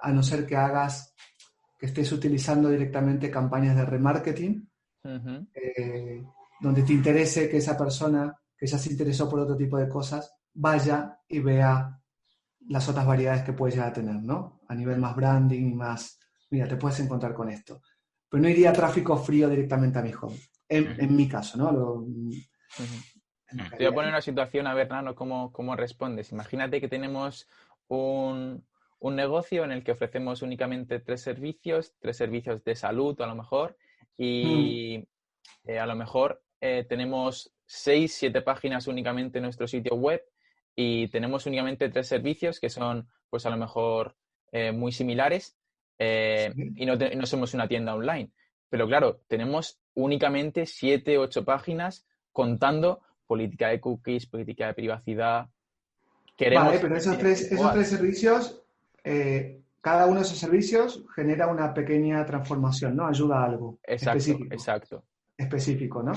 a 0.00 0.10
no 0.10 0.22
ser 0.22 0.46
que 0.46 0.56
hagas, 0.56 1.14
que 1.78 1.86
estés 1.86 2.10
utilizando 2.12 2.68
directamente 2.70 3.30
campañas 3.30 3.76
de 3.76 3.84
remarketing, 3.84 4.70
eh, 5.54 6.22
donde 6.60 6.82
te 6.82 6.92
interese 6.94 7.48
que 7.48 7.58
esa 7.58 7.76
persona 7.76 8.34
que 8.56 8.66
ya 8.66 8.78
se 8.78 8.90
interesó 8.90 9.28
por 9.28 9.40
otro 9.40 9.56
tipo 9.56 9.76
de 9.76 9.88
cosas, 9.88 10.34
vaya 10.54 11.18
y 11.28 11.40
vea 11.40 12.00
las 12.68 12.88
otras 12.88 13.04
variedades 13.04 13.42
que 13.42 13.52
puedes 13.52 13.74
llegar 13.74 13.90
a 13.90 13.94
tener, 13.94 14.16
¿no? 14.22 14.60
A 14.68 14.74
nivel 14.74 14.98
más 14.98 15.14
branding 15.14 15.72
y 15.72 15.74
más, 15.74 16.18
mira, 16.50 16.66
te 16.66 16.76
puedes 16.76 17.00
encontrar 17.00 17.34
con 17.34 17.50
esto. 17.50 17.82
Pero 18.28 18.42
no 18.42 18.48
iría 18.48 18.72
tráfico 18.72 19.16
frío 19.16 19.48
directamente 19.48 19.98
a 19.98 20.02
mi 20.02 20.12
home, 20.12 20.38
en, 20.68 21.14
mi 21.14 21.28
caso, 21.28 21.58
¿no? 21.58 22.06
Te 23.50 23.76
voy 23.76 23.86
a 23.86 23.92
poner 23.92 24.10
una 24.10 24.20
situación 24.20 24.66
a 24.66 24.74
ver, 24.74 24.90
Nano, 24.90 25.14
cómo, 25.14 25.52
cómo 25.52 25.76
respondes. 25.76 26.32
Imagínate 26.32 26.80
que 26.80 26.88
tenemos 26.88 27.48
un, 27.88 28.64
negocio 29.00 29.64
en 29.64 29.72
el 29.72 29.84
que 29.84 29.92
ofrecemos 29.92 30.42
únicamente 30.42 30.98
tres 30.98 31.20
servicios, 31.20 31.94
tres 32.00 32.16
servicios 32.16 32.64
de 32.64 32.74
salud 32.74 33.20
a 33.20 33.26
lo 33.26 33.34
mejor, 33.34 33.76
y 34.16 34.98
mm. 34.98 35.70
eh, 35.70 35.78
a 35.78 35.86
lo 35.86 35.94
mejor 35.94 36.42
eh, 36.60 36.86
tenemos 36.88 37.52
seis, 37.66 38.14
siete 38.14 38.40
páginas 38.40 38.86
únicamente 38.86 39.38
en 39.38 39.44
nuestro 39.44 39.66
sitio 39.66 39.94
web 39.96 40.22
y 40.74 41.08
tenemos 41.08 41.46
únicamente 41.46 41.88
tres 41.90 42.08
servicios 42.08 42.60
que 42.60 42.70
son, 42.70 43.08
pues 43.28 43.44
a 43.46 43.50
lo 43.50 43.56
mejor, 43.56 44.16
eh, 44.52 44.72
muy 44.72 44.92
similares 44.92 45.56
y 45.98 46.86
no, 46.86 46.96
no 46.96 47.26
somos 47.26 47.54
una 47.54 47.68
tienda 47.68 47.94
online. 47.94 48.30
Pero 48.68 48.86
claro, 48.88 49.20
tenemos 49.28 49.78
únicamente 49.94 50.66
siete, 50.66 51.18
ocho 51.18 51.44
páginas 51.44 52.06
contando 52.32 53.00
política 53.26 53.68
de 53.68 53.80
cookies, 53.80 54.26
política 54.26 54.68
de 54.68 54.74
privacidad. 54.74 55.48
Queremos 56.36 56.66
vale, 56.66 56.78
pero 56.80 56.96
esos 56.96 57.18
tres, 57.18 57.52
esos 57.52 57.72
tres 57.72 57.88
servicios, 57.88 58.62
eh, 59.02 59.62
cada 59.80 60.06
uno 60.06 60.16
de 60.16 60.22
esos 60.22 60.38
servicios 60.38 61.04
genera 61.14 61.46
una 61.46 61.72
pequeña 61.72 62.24
transformación, 62.24 62.96
¿no? 62.96 63.06
Ayuda 63.06 63.40
a 63.40 63.44
algo. 63.44 63.78
Exacto, 63.82 64.18
específico. 64.18 64.54
exacto. 64.54 65.04
Específico, 65.36 66.02
¿no? 66.02 66.12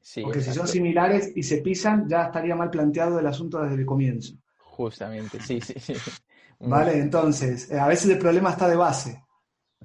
sí, 0.00 0.22
Porque 0.22 0.40
si 0.40 0.52
son 0.52 0.68
similares 0.68 1.32
y 1.34 1.42
se 1.42 1.58
pisan, 1.58 2.08
ya 2.08 2.26
estaría 2.26 2.54
mal 2.54 2.70
planteado 2.70 3.18
el 3.18 3.26
asunto 3.26 3.60
desde 3.60 3.74
el 3.74 3.84
comienzo. 3.84 4.34
Justamente, 4.58 5.40
sí, 5.40 5.60
sí, 5.60 5.74
sí. 5.78 5.94
Vale, 6.60 6.98
entonces, 6.98 7.70
eh, 7.70 7.78
a 7.78 7.88
veces 7.88 8.10
el 8.10 8.18
problema 8.18 8.50
está 8.50 8.68
de 8.68 8.76
base. 8.76 9.22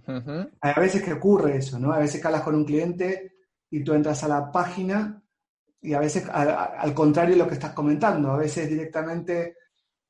Hay 0.05 0.73
a 0.75 0.79
veces 0.79 1.03
que 1.03 1.13
ocurre 1.13 1.57
eso, 1.57 1.79
¿no? 1.79 1.91
A 1.91 1.99
veces 1.99 2.23
hablas 2.23 2.41
con 2.41 2.55
un 2.55 2.65
cliente 2.65 3.35
y 3.69 3.83
tú 3.83 3.93
entras 3.93 4.23
a 4.23 4.27
la 4.27 4.51
página 4.51 5.20
y 5.81 5.93
a 5.93 5.99
veces 5.99 6.27
al, 6.29 6.93
contrario 6.93 7.35
de 7.35 7.41
lo 7.41 7.47
que 7.47 7.55
estás 7.55 7.73
comentando, 7.73 8.31
a 8.31 8.37
veces 8.37 8.69
directamente 8.69 9.57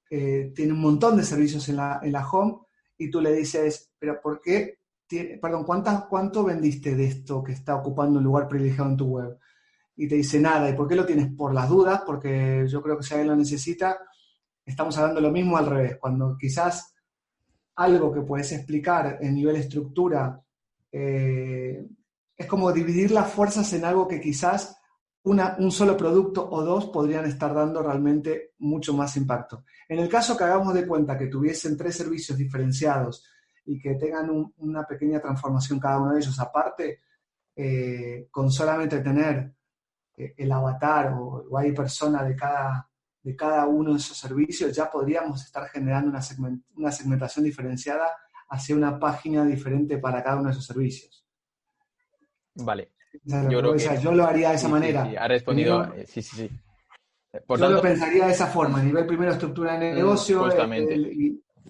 eh, 0.10 0.52
tiene 0.54 0.74
un 0.74 0.82
montón 0.82 1.16
de 1.18 1.24
servicios 1.24 1.68
en 1.70 1.78
la, 1.78 2.00
en 2.04 2.12
la 2.12 2.28
home 2.28 2.58
y 2.98 3.10
tú 3.10 3.22
le 3.22 3.32
dices, 3.34 3.92
pero 3.98 4.22
¿por 4.22 4.42
qué? 4.42 4.80
perdón, 5.42 5.66
¿cuánto 5.66 6.44
vendiste 6.44 6.96
de 6.96 7.06
esto 7.06 7.44
que 7.44 7.52
está 7.52 7.76
ocupando 7.76 8.20
un 8.20 8.24
lugar 8.24 8.48
privilegiado 8.48 8.90
en 8.92 8.98
tu 8.98 9.06
web? 9.08 9.38
Y 9.96 10.08
te 10.08 10.16
dice 10.16 10.40
nada. 10.40 10.70
¿Y 10.70 10.74
por 10.74 10.88
qué 10.88 10.96
lo 10.96 11.06
tienes? 11.06 11.34
Por 11.36 11.54
las 11.54 11.68
dudas, 11.68 12.04
porque 12.06 12.66
yo 12.68 12.82
creo 12.82 12.98
que 12.98 13.04
si 13.04 13.14
alguien 13.14 13.30
lo 13.30 13.36
necesita, 13.36 14.00
estamos 14.66 14.98
hablando 14.98 15.20
lo 15.20 15.32
mismo 15.32 15.58
al 15.58 15.66
revés. 15.66 15.98
Cuando 16.00 16.38
quizás 16.40 16.94
algo 17.76 18.12
que 18.12 18.22
puedes 18.22 18.52
explicar 18.54 19.18
en 19.22 19.36
nivel 19.36 19.58
estructura 19.58 20.42
eh, 20.92 21.86
es 22.38 22.46
como 22.46 22.72
dividir 22.72 23.12
las 23.12 23.32
fuerzas 23.32 23.72
en 23.74 23.86
algo 23.86 24.08
que 24.08 24.20
quizás 24.20 24.81
un 25.24 25.72
solo 25.72 25.96
producto 25.96 26.50
o 26.50 26.64
dos 26.64 26.88
podrían 26.88 27.26
estar 27.26 27.54
dando 27.54 27.84
realmente 27.84 28.54
mucho 28.60 28.94
más 28.94 29.16
impacto. 29.18 29.66
En 29.88 30.00
el 30.00 30.10
caso 30.10 30.36
que 30.36 30.44
hagamos 30.44 30.74
de 30.74 30.88
cuenta 30.88 31.18
que 31.18 31.28
tuviesen 31.28 31.78
tres 31.78 31.96
servicios 31.96 32.38
diferenciados 32.38 33.26
y 33.66 33.80
que 33.80 33.96
tengan 33.96 34.52
una 34.58 34.84
pequeña 34.86 35.22
transformación 35.22 35.80
cada 35.80 36.00
uno 36.00 36.14
de 36.14 36.20
ellos 36.20 36.40
aparte, 36.40 37.02
eh, 37.56 38.28
con 38.32 38.52
solamente 38.52 39.00
tener 39.02 39.54
eh, 40.18 40.34
el 40.38 40.52
avatar 40.52 41.14
o, 41.14 41.46
o 41.50 41.58
hay 41.58 41.72
persona 41.72 42.24
de 42.24 42.36
cada, 42.36 42.90
de 43.22 43.36
cada 43.36 43.68
uno 43.68 43.92
de 43.92 43.98
esos 43.98 44.18
servicios, 44.18 44.76
ya 44.76 44.90
podríamos 44.90 45.44
estar 45.44 45.68
generando 45.70 46.10
una, 46.10 46.22
una 46.76 46.92
segmentación 46.92 47.46
diferenciada 47.46 48.08
hacia 48.50 48.76
una 48.76 49.00
página 49.00 49.46
diferente 49.46 49.98
para 50.00 50.24
cada 50.24 50.38
uno 50.38 50.46
de 50.46 50.52
esos 50.52 50.66
servicios. 50.66 51.26
Vale. 52.56 52.92
Yo, 53.24 53.62
lo 54.12 54.26
haría 54.26 54.50
de 54.50 54.56
esa 54.56 54.68
manera. 54.68 55.10
ha 55.20 55.28
respondido, 55.28 55.84
eh, 55.96 56.06
sí, 56.06 56.22
sí, 56.22 56.48
sí. 56.48 56.50
yo 57.48 57.70
lo 57.70 57.82
pensaría 57.82 58.26
de 58.26 58.32
esa 58.32 58.48
forma, 58.48 58.80
a 58.80 58.84
nivel 58.84 59.06
primero 59.06 59.32
estructura 59.32 59.78
de 59.78 59.92
mm, 59.92 59.96
negocio 59.96 60.48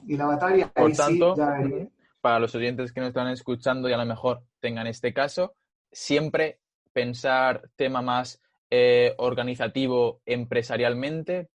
y, 0.07 0.17
la 0.17 0.25
batalla. 0.25 0.71
Por 0.73 0.91
tanto, 0.93 1.35
para 2.19 2.39
los 2.39 2.53
oyentes 2.55 2.91
que 2.91 2.99
nos 2.99 3.09
están 3.09 3.29
escuchando 3.29 3.89
y 3.89 3.93
a 3.93 3.97
lo 3.97 4.05
mejor 4.05 4.43
tengan 4.59 4.87
este 4.87 5.13
caso, 5.13 5.55
siempre 5.91 6.59
pensar 6.93 7.69
tema 7.75 8.01
más 8.01 8.41
eh, 8.69 9.13
organizativo 9.17 10.21
empresarialmente, 10.25 11.49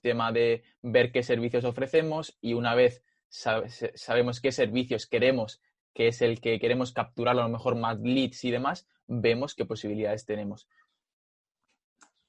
tema 0.00 0.30
de 0.30 0.62
ver 0.82 1.10
qué 1.10 1.22
servicios 1.22 1.64
ofrecemos 1.64 2.38
y 2.40 2.54
una 2.54 2.74
vez 2.74 3.02
sabemos 3.28 4.40
qué 4.40 4.52
servicios 4.52 5.06
queremos 5.06 5.60
que 5.98 6.06
es 6.06 6.22
el 6.22 6.40
que 6.40 6.60
queremos 6.60 6.92
capturar 6.92 7.36
a 7.36 7.42
lo 7.42 7.48
mejor 7.48 7.74
más 7.74 7.98
leads 7.98 8.44
y 8.44 8.52
demás, 8.52 8.86
vemos 9.08 9.54
qué 9.54 9.64
posibilidades 9.64 10.24
tenemos. 10.24 10.68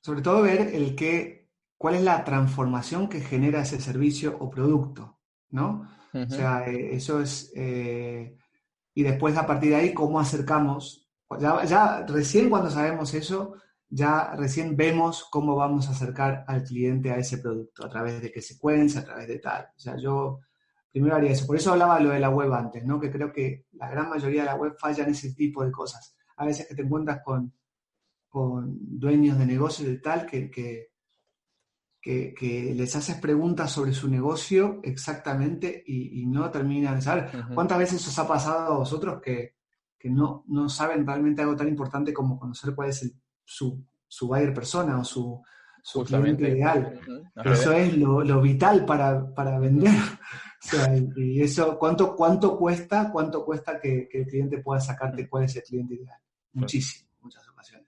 Sobre 0.01 0.21
todo 0.21 0.41
ver 0.41 0.73
el 0.73 0.95
que, 0.95 1.49
cuál 1.77 1.95
es 1.95 2.01
la 2.01 2.23
transformación 2.23 3.09
que 3.09 3.19
genera 3.19 3.61
ese 3.61 3.79
servicio 3.79 4.37
o 4.39 4.49
producto, 4.49 5.19
¿no? 5.49 5.87
O 6.13 6.29
sea, 6.29 6.67
eh, 6.67 6.95
eso 6.95 7.21
es... 7.21 7.51
Eh, 7.55 8.35
y 8.95 9.03
después 9.03 9.37
a 9.37 9.45
partir 9.45 9.69
de 9.71 9.75
ahí, 9.75 9.93
cómo 9.93 10.19
acercamos. 10.19 11.09
Ya, 11.39 11.63
ya 11.63 12.05
recién 12.07 12.49
cuando 12.49 12.71
sabemos 12.71 13.13
eso, 13.13 13.55
ya 13.87 14.35
recién 14.35 14.75
vemos 14.75 15.27
cómo 15.29 15.55
vamos 15.55 15.87
a 15.87 15.91
acercar 15.91 16.43
al 16.47 16.63
cliente 16.63 17.11
a 17.11 17.17
ese 17.17 17.37
producto, 17.37 17.85
a 17.85 17.89
través 17.89 18.21
de 18.21 18.31
qué 18.31 18.41
secuencia, 18.41 19.01
a 19.01 19.05
través 19.05 19.27
de 19.27 19.39
tal. 19.39 19.67
O 19.75 19.79
sea, 19.79 19.97
yo 19.97 20.39
primero 20.91 21.15
haría 21.15 21.31
eso. 21.31 21.45
Por 21.45 21.55
eso 21.55 21.71
hablaba 21.71 21.99
lo 21.99 22.09
de 22.09 22.19
la 22.19 22.29
web 22.29 22.51
antes, 22.53 22.83
¿no? 22.85 22.99
Que 22.99 23.11
creo 23.11 23.31
que 23.31 23.65
la 23.73 23.89
gran 23.89 24.09
mayoría 24.09 24.41
de 24.41 24.47
la 24.47 24.55
web 24.55 24.75
falla 24.77 25.03
en 25.03 25.11
ese 25.11 25.33
tipo 25.33 25.63
de 25.63 25.71
cosas. 25.71 26.15
A 26.39 26.45
veces 26.45 26.67
que 26.67 26.75
te 26.75 26.81
encuentras 26.81 27.21
con, 27.23 27.53
con 28.27 28.77
dueños 28.79 29.37
de 29.37 29.45
negocios 29.45 29.89
y 29.89 30.01
tal 30.01 30.25
que, 30.25 30.49
que, 30.49 30.89
les 32.75 32.95
haces 32.95 33.17
preguntas 33.17 33.71
sobre 33.71 33.93
su 33.93 34.07
negocio 34.07 34.79
exactamente 34.83 35.83
y, 35.85 36.25
no 36.25 36.49
terminan 36.49 36.95
de 36.95 37.01
saber. 37.01 37.29
¿Cuántas 37.53 37.77
veces 37.77 38.07
os 38.07 38.17
ha 38.17 38.27
pasado 38.27 38.73
a 38.73 38.77
vosotros 38.77 39.21
que, 39.21 39.55
no, 40.05 40.45
no, 40.47 40.69
saben 40.69 41.05
realmente 41.05 41.41
algo 41.41 41.55
tan 41.55 41.67
importante 41.67 42.13
como 42.13 42.39
conocer 42.39 42.73
cuál 42.73 42.89
es 42.89 43.13
su, 43.43 43.85
su 44.07 44.27
buyer 44.27 44.53
persona 44.53 44.97
o 44.97 45.03
su, 45.03 45.43
su 45.83 46.03
cliente 46.05 46.49
ideal? 46.49 46.99
Eso 47.43 47.73
es 47.73 47.97
lo, 47.97 48.23
lo 48.23 48.41
vital 48.41 48.85
para, 48.85 49.33
para 49.33 49.59
vender. 49.59 49.91
y 51.15 51.41
eso, 51.41 51.77
¿cuánto, 51.77 52.15
cuánto 52.15 52.57
cuesta, 52.57 53.11
cuánto 53.11 53.45
cuesta 53.45 53.79
que, 53.79 54.07
el 54.11 54.25
cliente 54.27 54.59
pueda 54.59 54.79
sacarte 54.79 55.27
cuál 55.27 55.45
es 55.45 55.55
el 55.55 55.63
cliente 55.63 55.95
ideal? 55.95 56.19
Muchísimo, 56.53 57.09
muchas 57.21 57.47
ocasiones. 57.47 57.87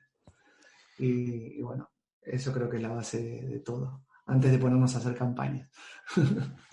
Y, 0.98 1.62
bueno, 1.62 1.90
eso 2.22 2.54
creo 2.54 2.70
que 2.70 2.78
es 2.78 2.84
la 2.84 2.90
base 2.90 3.22
de, 3.22 3.60
todo, 3.60 4.06
antes 4.26 4.52
de 4.52 4.58
ponernos 4.58 4.94
a 4.96 5.00
hacer 5.00 5.16
campañas. 5.16 5.70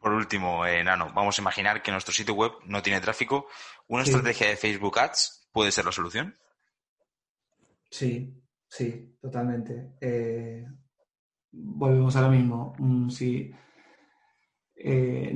Por 0.00 0.12
último, 0.12 0.64
eh, 0.64 0.84
Nano, 0.84 1.12
vamos 1.12 1.38
a 1.38 1.42
imaginar 1.42 1.82
que 1.82 1.90
nuestro 1.90 2.14
sitio 2.14 2.34
web 2.34 2.52
no 2.66 2.80
tiene 2.82 3.00
tráfico. 3.00 3.48
¿Una 3.88 4.04
estrategia 4.04 4.48
de 4.48 4.56
Facebook 4.56 4.98
Ads 4.98 5.48
puede 5.52 5.72
ser 5.72 5.84
la 5.84 5.92
solución? 5.92 6.36
Sí, 7.90 8.32
sí, 8.68 9.16
totalmente. 9.20 9.94
Eh, 10.00 10.64
volvemos 11.50 12.14
a 12.14 12.22
lo 12.22 12.30
mismo. 12.30 12.74
Mm, 12.78 13.08
si, 13.10 13.52
eh, 14.76 15.32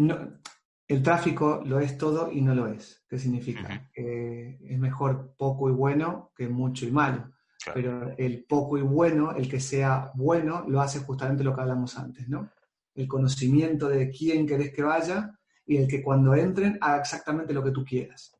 el 0.88 1.02
tráfico 1.02 1.62
lo 1.64 1.80
es 1.80 1.96
todo 1.96 2.30
y 2.30 2.40
no 2.40 2.54
lo 2.54 2.66
es. 2.66 3.04
¿Qué 3.08 3.18
significa? 3.18 3.90
es 3.94 4.78
mejor 4.78 5.34
poco 5.36 5.68
y 5.68 5.72
bueno 5.72 6.32
que 6.36 6.48
mucho 6.48 6.86
y 6.86 6.90
malo. 6.90 7.32
Pero 7.72 8.14
el 8.18 8.44
poco 8.44 8.76
y 8.76 8.82
bueno, 8.82 9.32
el 9.32 9.48
que 9.48 9.60
sea 9.60 10.10
bueno, 10.14 10.64
lo 10.68 10.80
hace 10.80 11.00
justamente 11.00 11.44
lo 11.44 11.54
que 11.54 11.60
hablamos 11.60 11.96
antes, 11.96 12.28
¿no? 12.28 12.50
El 12.94 13.06
conocimiento 13.06 13.88
de 13.88 14.10
quién 14.10 14.46
querés 14.46 14.72
que 14.72 14.82
vaya 14.82 15.38
y 15.64 15.76
el 15.76 15.86
que 15.86 16.02
cuando 16.02 16.34
entren 16.34 16.78
haga 16.80 17.00
exactamente 17.00 17.54
lo 17.54 17.62
que 17.62 17.70
tú 17.70 17.84
quieras. 17.84 18.34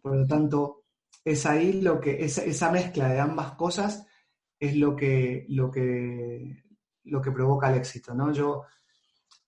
Por 0.00 0.16
lo 0.16 0.26
tanto, 0.26 0.84
es 1.24 1.46
ahí 1.46 1.80
lo 1.80 2.00
que, 2.00 2.24
esa, 2.24 2.42
esa 2.44 2.72
mezcla 2.72 3.08
de 3.08 3.20
ambas 3.20 3.52
cosas 3.52 4.06
es 4.58 4.76
lo 4.76 4.96
que, 4.96 5.46
lo 5.48 5.70
que, 5.70 6.64
lo 7.04 7.20
que 7.20 7.30
provoca 7.30 7.70
el 7.70 7.78
éxito, 7.78 8.14
¿no? 8.14 8.32
Yo, 8.32 8.64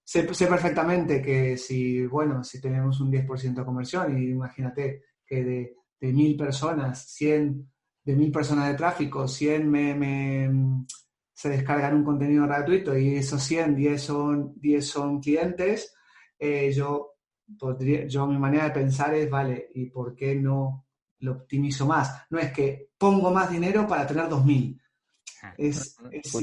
sé, 0.04 0.22
perfectamente 0.22 1.22
que 1.22 1.56
si, 1.56 2.06
bueno, 2.06 2.44
si 2.44 2.60
tenemos 2.60 3.00
un 3.00 3.10
10% 3.10 3.54
de 3.54 3.64
conversión, 3.64 4.18
y 4.18 4.30
imagínate 4.30 5.02
que 5.26 5.42
de, 5.42 5.76
de 6.00 6.12
mil 6.12 6.36
personas, 6.36 7.06
100, 7.08 7.72
de 8.04 8.14
mil 8.14 8.30
personas 8.30 8.68
de 8.68 8.74
tráfico, 8.74 9.26
100 9.26 9.70
me, 9.70 10.86
se 11.32 11.48
descargan 11.48 11.96
un 11.96 12.04
contenido 12.04 12.46
gratuito 12.46 12.96
y 12.96 13.16
esos 13.16 13.42
100, 13.42 13.74
10 13.74 14.02
son, 14.02 14.52
10 14.60 14.86
son 14.86 15.20
clientes, 15.20 15.94
eh, 16.38 16.70
yo, 16.72 17.14
podría, 17.58 18.06
yo 18.06 18.26
mi 18.26 18.38
manera 18.38 18.64
de 18.64 18.70
pensar 18.70 19.14
es, 19.14 19.28
vale, 19.30 19.70
¿y 19.74 19.86
por 19.86 20.14
qué 20.14 20.34
no 20.34 20.86
lo 21.20 21.32
optimizo 21.32 21.86
más? 21.86 22.24
No 22.30 22.38
es 22.38 22.52
que 22.52 22.90
pongo 22.98 23.30
más 23.30 23.50
dinero 23.50 23.86
para 23.86 24.06
tener 24.06 24.28
2000. 24.28 24.80
Es, 25.58 25.96
es 26.10 26.38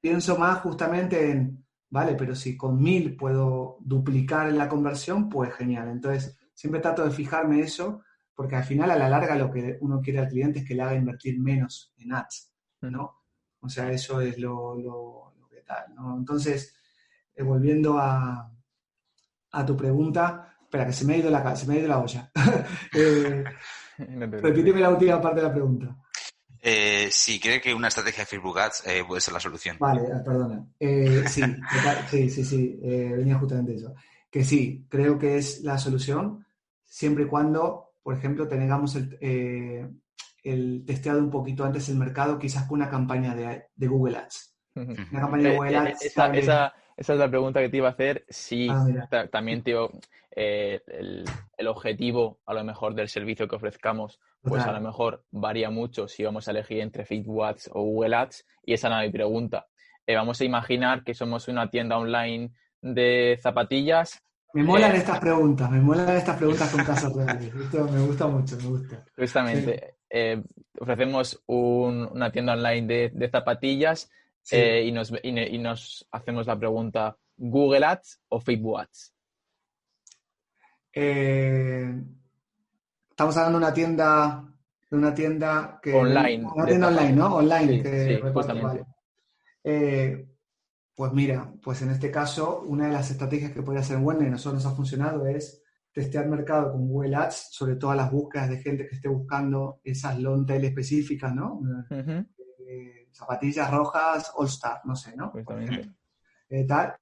pienso 0.00 0.36
más 0.36 0.60
justamente 0.60 1.30
en, 1.30 1.63
¿vale? 1.94 2.16
Pero 2.16 2.34
si 2.34 2.56
con 2.56 2.82
mil 2.82 3.14
puedo 3.14 3.76
duplicar 3.78 4.52
la 4.52 4.68
conversión, 4.68 5.28
pues 5.28 5.54
genial. 5.54 5.88
Entonces, 5.90 6.36
siempre 6.52 6.80
trato 6.80 7.04
de 7.04 7.12
fijarme 7.12 7.60
eso, 7.60 8.02
porque 8.34 8.56
al 8.56 8.64
final, 8.64 8.90
a 8.90 8.96
la 8.96 9.08
larga, 9.08 9.36
lo 9.36 9.48
que 9.48 9.78
uno 9.80 10.00
quiere 10.00 10.18
al 10.18 10.26
cliente 10.26 10.58
es 10.58 10.64
que 10.66 10.74
le 10.74 10.82
haga 10.82 10.96
invertir 10.96 11.38
menos 11.38 11.94
en 11.98 12.12
ads, 12.12 12.52
¿no? 12.80 13.22
O 13.60 13.68
sea, 13.68 13.92
eso 13.92 14.20
es 14.20 14.40
lo, 14.40 14.74
lo, 14.74 15.46
que 15.48 15.60
tal, 15.60 15.94
¿no? 15.94 16.16
Entonces, 16.18 16.74
eh, 17.32 17.44
volviendo 17.44 17.96
a, 17.96 18.52
a, 19.52 19.64
tu 19.64 19.76
pregunta, 19.76 20.56
espera, 20.62 20.86
que 20.86 20.92
se 20.92 21.04
me 21.04 21.14
ha 21.14 21.18
ido 21.18 21.30
la, 21.30 21.54
se 21.54 21.64
me 21.68 21.74
ha 21.74 21.78
ido 21.78 21.86
la 21.86 22.00
olla. 22.00 22.28
eh, 22.92 23.44
repíteme 24.42 24.80
la 24.80 24.90
última 24.90 25.20
parte 25.20 25.42
de 25.42 25.46
la 25.46 25.54
pregunta. 25.54 25.96
Eh, 26.66 27.08
si 27.10 27.38
cree 27.38 27.60
que 27.60 27.74
una 27.74 27.88
estrategia 27.88 28.22
de 28.22 28.26
Facebook 28.26 28.58
Ads 28.58 28.86
eh, 28.86 29.04
puede 29.06 29.20
ser 29.20 29.34
la 29.34 29.40
solución. 29.40 29.76
Vale, 29.78 30.00
ah, 30.10 30.22
perdona. 30.24 30.64
Eh, 30.80 31.22
sí, 31.28 31.42
sí, 32.08 32.30
sí, 32.30 32.42
sí, 32.42 32.78
venía 32.80 33.38
justamente 33.38 33.74
eso. 33.74 33.94
Que 34.30 34.42
sí, 34.44 34.86
creo 34.88 35.18
que 35.18 35.36
es 35.36 35.60
la 35.60 35.76
solución 35.76 36.46
siempre 36.86 37.24
y 37.24 37.26
cuando, 37.26 37.92
por 38.02 38.16
ejemplo, 38.16 38.48
tengamos 38.48 38.96
el, 38.96 40.00
el 40.42 40.84
testeado 40.86 41.18
un 41.18 41.30
poquito 41.30 41.66
antes 41.66 41.90
el 41.90 41.96
mercado, 41.96 42.38
quizás 42.38 42.66
con 42.66 42.80
una 42.80 42.88
campaña 42.88 43.34
de, 43.34 43.86
Google 43.86 44.16
Ads. 44.16 44.56
Una 44.74 45.20
campaña 45.20 45.50
de 45.50 45.56
Google 45.56 45.76
Ads. 45.76 46.02
Esa, 46.02 46.32
esa, 46.32 46.74
esa, 46.96 47.12
es 47.12 47.18
la 47.18 47.28
pregunta 47.28 47.60
que 47.60 47.68
te 47.68 47.76
iba 47.76 47.88
a 47.88 47.92
hacer. 47.92 48.24
Sí, 48.30 48.68
ah, 48.70 49.26
también, 49.30 49.62
tío, 49.62 49.90
el, 50.30 51.26
el 51.58 51.66
objetivo 51.66 52.40
a 52.46 52.54
lo 52.54 52.64
mejor 52.64 52.94
del 52.94 53.10
servicio 53.10 53.46
que 53.46 53.56
ofrezcamos 53.56 54.18
pues 54.44 54.62
a 54.64 54.72
lo 54.72 54.80
mejor 54.80 55.24
varía 55.30 55.70
mucho 55.70 56.06
si 56.06 56.22
vamos 56.22 56.46
a 56.46 56.50
elegir 56.50 56.80
entre 56.80 57.04
Facebook 57.04 57.44
Ads 57.44 57.70
o 57.72 57.82
Google 57.82 58.16
Ads 58.16 58.46
y 58.64 58.74
esa 58.74 59.00
es 59.00 59.06
mi 59.06 59.12
pregunta. 59.12 59.66
Eh, 60.06 60.14
vamos 60.14 60.40
a 60.40 60.44
imaginar 60.44 61.02
que 61.02 61.14
somos 61.14 61.48
una 61.48 61.70
tienda 61.70 61.96
online 61.96 62.52
de 62.80 63.38
zapatillas. 63.42 64.22
Me 64.52 64.62
molan 64.62 64.92
eh, 64.94 64.98
estas 64.98 65.18
preguntas, 65.18 65.70
me 65.70 65.80
molan 65.80 66.10
estas 66.10 66.36
preguntas 66.36 66.70
con 66.70 66.84
casos 66.86 67.14
reales. 67.14 67.54
Esto 67.54 67.88
me 67.88 68.00
gusta 68.00 68.26
mucho, 68.26 68.56
me 68.56 68.68
gusta. 68.68 69.04
Justamente, 69.16 69.96
eh, 70.10 70.42
ofrecemos 70.78 71.42
una 71.46 72.30
tienda 72.30 72.52
online 72.52 73.10
de, 73.12 73.28
zapatillas 73.30 74.10
y, 74.50 74.92
nos, 74.92 75.12
y, 75.22 75.58
nos 75.58 76.06
hacemos 76.12 76.46
la 76.46 76.58
pregunta, 76.58 77.16
¿Google 77.36 77.86
Ads 77.86 78.20
o 78.28 78.40
Facebook 78.40 78.80
Ads? 78.80 79.14
Eh, 80.92 81.92
estamos 83.14 83.36
hablando 83.36 83.60
de 83.60 83.64
una 83.64 83.72
tienda, 83.72 84.44
de 84.90 84.96
una 84.96 85.14
tienda 85.14 85.78
que 85.80 85.94
online, 85.94 86.44
una 86.52 86.66
tienda 86.66 86.88
online, 86.88 87.12
¿no? 87.12 87.36
Online. 87.36 87.76
Sí, 87.76 87.82
que 87.82 88.16
sí, 88.16 88.30
justamente. 88.32 88.84
Eh, 89.62 90.28
pues 90.96 91.12
mira, 91.12 91.54
pues 91.62 91.80
en 91.82 91.90
este 91.90 92.10
caso, 92.10 92.62
una 92.62 92.86
de 92.86 92.92
las 92.92 93.12
estrategias 93.12 93.52
que 93.52 93.62
podría 93.62 93.84
ser 93.84 93.98
buena 93.98 94.26
y 94.26 94.30
nosotros 94.30 94.64
nos 94.64 94.72
ha 94.72 94.74
funcionado 94.74 95.26
es 95.28 95.62
testear 95.92 96.26
mercado 96.26 96.72
con 96.72 96.88
Google 96.88 97.14
Ads, 97.14 97.50
sobre 97.52 97.76
todas 97.76 97.96
las 97.96 98.10
búsquedas 98.10 98.50
de 98.50 98.60
gente 98.60 98.88
que 98.88 98.96
esté 98.96 99.06
buscando 99.06 99.80
esas 99.84 100.18
long 100.18 100.44
tail 100.44 100.64
específicas, 100.64 101.32
¿no? 101.32 101.60
Eh, 101.90 103.10
zapatillas 103.12 103.70
rojas 103.70 104.32
All 104.34 104.48
Star, 104.48 104.80
no 104.86 104.96
sé, 104.96 105.14
¿no? 105.16 105.32
Eh, 106.48 106.64
tal. 106.66 106.96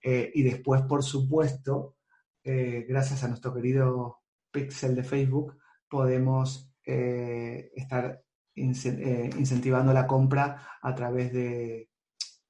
Eh, 0.00 0.30
y 0.34 0.42
después, 0.44 0.82
por 0.82 1.02
supuesto, 1.02 1.96
gracias 2.44 3.24
a 3.24 3.28
nuestro 3.28 3.52
querido 3.52 4.17
pixel 4.50 4.94
de 4.94 5.04
Facebook, 5.04 5.58
podemos 5.88 6.72
eh, 6.84 7.70
estar 7.74 8.22
eh, 8.54 9.30
incentivando 9.36 9.92
la 9.92 10.06
compra 10.06 10.68
a 10.82 10.94
través 10.94 11.32
de, 11.32 11.90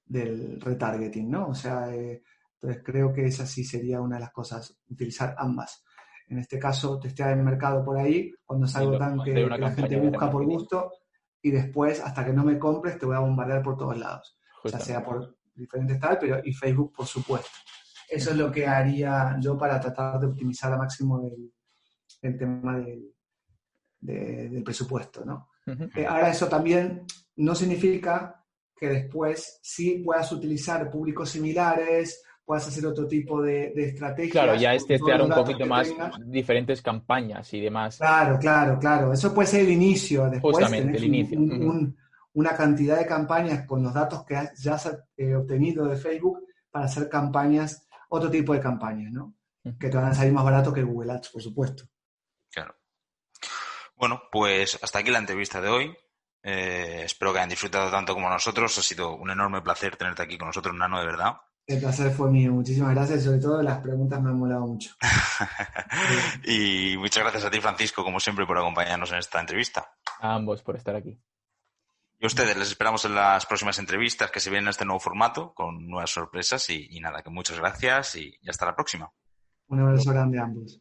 del 0.05 0.61
retargeting, 0.61 1.31
¿no? 1.31 1.49
O 1.49 1.55
sea, 1.55 1.95
eh, 1.95 2.23
entonces 2.55 2.83
creo 2.85 3.13
que 3.13 3.27
esa 3.27 3.47
sí 3.47 3.65
sería 3.65 4.01
una 4.01 4.17
de 4.17 4.23
las 4.23 4.33
cosas, 4.33 4.79
utilizar 4.89 5.35
ambas. 5.39 5.85
En 6.29 6.39
este 6.39 6.59
caso, 6.59 6.99
testear 6.99 7.37
el 7.37 7.45
mercado 7.45 7.85
por 7.85 7.99
ahí, 7.99 8.33
cuando 8.45 8.67
es 8.67 8.77
algo 8.77 8.99
tan 8.99 9.23
que, 9.23 9.47
la 9.47 9.71
gente 9.71 10.01
busca 10.01 10.31
por 10.31 10.45
gusto, 10.45 10.93
y 11.41 11.51
después, 11.51 12.01
hasta 12.01 12.25
que 12.25 12.33
no 12.33 12.45
me 12.45 12.59
compres, 12.59 12.99
te 12.99 13.07
voy 13.07 13.17
a 13.17 13.21
bombardear 13.21 13.63
por 13.63 13.77
todos 13.77 13.97
lados 13.97 14.39
ya 14.65 14.79
Justamente. 14.79 14.87
sea 14.87 15.05
por 15.05 15.37
diferentes 15.55 16.01
tal, 16.01 16.19
pero 16.19 16.41
y 16.45 16.53
Facebook 16.53 16.93
por 16.93 17.07
supuesto. 17.07 17.51
Eso 18.09 18.31
es 18.31 18.37
lo 18.37 18.51
que 18.51 18.67
haría 18.67 19.37
yo 19.41 19.57
para 19.57 19.79
tratar 19.81 20.19
de 20.19 20.27
optimizar 20.27 20.73
al 20.73 20.79
máximo 20.79 21.21
el, 21.27 21.53
el 22.23 22.37
tema 22.39 22.79
del, 22.79 23.13
de- 24.01 24.49
del 24.49 24.63
presupuesto, 24.63 25.25
¿no? 25.25 25.49
Eh, 25.95 26.07
ahora 26.07 26.31
eso 26.31 26.49
también 26.49 27.05
no 27.37 27.55
significa 27.55 28.43
que 28.75 28.89
después 28.89 29.59
sí 29.63 30.03
puedas 30.05 30.31
utilizar 30.33 30.91
públicos 30.91 31.29
similares, 31.31 32.23
puedas 32.45 32.67
hacer 32.67 32.87
otro 32.87 33.07
tipo 33.07 33.43
de, 33.43 33.73
de 33.77 33.89
estrategias. 33.89 34.33
Claro, 34.33 34.55
ya 34.55 34.73
es 34.73 34.87
testear 34.87 35.21
un 35.21 35.29
poquito 35.31 35.67
más 35.67 35.89
tengas. 35.89 36.15
diferentes 36.25 36.81
campañas 36.81 37.53
y 37.53 37.61
demás. 37.61 37.99
Claro, 37.99 38.39
claro, 38.39 38.79
claro. 38.79 39.13
Eso 39.13 39.35
puede 39.35 39.49
ser 39.49 39.61
el 39.63 39.71
inicio. 39.71 40.31
Después 40.31 40.57
Justamente, 40.57 40.97
el 40.97 41.05
inicio. 41.05 41.39
un- 41.39 41.97
una 42.35 42.57
cantidad 42.57 42.99
de 42.99 43.05
campañas 43.07 43.67
con 43.67 43.83
los 43.83 43.93
datos 43.93 44.25
que 44.25 44.37
has- 44.37 44.59
ya 44.63 44.75
has 44.75 44.97
eh, 45.17 45.35
obtenido 45.35 45.87
de 45.87 45.97
Facebook 45.97 46.39
para 46.71 46.87
hacer 46.87 47.09
campañas, 47.09 47.87
otro 48.09 48.31
tipo 48.31 48.55
de 48.55 48.61
campañas, 48.61 49.13
¿no? 49.13 49.35
Que 49.79 49.91
te 49.91 49.97
van 49.99 50.07
a 50.07 50.15
salir 50.15 50.33
más 50.33 50.45
barato 50.45 50.73
que 50.73 50.83
Google 50.83 51.13
Ads, 51.13 51.29
por 51.31 51.43
supuesto. 51.43 51.85
Bueno, 53.99 54.23
pues 54.31 54.79
hasta 54.81 55.01
aquí 55.01 55.11
la 55.11 55.19
entrevista 55.19 55.61
de 55.61 55.69
hoy. 55.69 55.97
Eh, 56.43 57.03
espero 57.05 57.33
que 57.33 57.41
hayan 57.41 57.49
disfrutado 57.49 57.91
tanto 57.91 58.15
como 58.15 58.31
nosotros. 58.31 58.79
Ha 58.79 58.83
sido 58.83 59.17
un 59.17 59.31
enorme 59.31 59.61
placer 59.61 59.97
tenerte 59.97 60.23
aquí 60.23 60.39
con 60.39 60.47
nosotros, 60.47 60.75
Nano, 60.75 61.01
de 61.01 61.07
verdad. 61.07 61.37
El 61.67 61.81
placer 61.81 62.13
fue 62.13 62.31
mío. 62.31 62.53
Muchísimas 62.53 62.95
gracias. 62.95 63.21
y 63.21 63.25
Sobre 63.25 63.41
todo 63.41 63.61
las 63.61 63.81
preguntas 63.81 64.23
me 64.23 64.31
han 64.31 64.39
molado 64.39 64.67
mucho. 64.67 64.95
y 66.45 66.95
muchas 66.97 67.25
gracias 67.25 67.45
a 67.45 67.51
ti, 67.51 67.61
Francisco, 67.61 68.05
como 68.05 68.21
siempre, 68.21 68.47
por 68.47 68.57
acompañarnos 68.57 69.11
en 69.11 69.19
esta 69.19 69.41
entrevista. 69.41 69.91
A 70.21 70.35
ambos 70.35 70.63
por 70.63 70.77
estar 70.77 70.95
aquí. 70.95 71.19
Y 72.21 72.25
a 72.25 72.29
ustedes 72.29 72.57
les 72.57 72.69
esperamos 72.69 73.05
en 73.05 73.17
las 73.17 73.47
próximas 73.47 73.79
entrevistas 73.81 74.31
que 74.31 74.41
se 74.41 74.51
vienen 74.51 74.67
en 74.67 74.71
este 74.71 74.85
nuevo 74.85 75.01
formato 75.01 75.53
con 75.55 75.89
nuevas 75.89 76.11
sorpresas 76.11 76.71
y, 76.71 76.89
y 76.91 77.01
nada, 77.01 77.23
que 77.23 77.31
muchas 77.31 77.59
gracias 77.59 78.15
y, 78.17 78.39
y 78.41 78.49
hasta 78.49 78.67
la 78.67 78.75
próxima. 78.75 79.13
Un 79.69 79.81
abrazo 79.81 80.11
grande 80.11 80.39
a 80.39 80.45
ambos. 80.45 80.81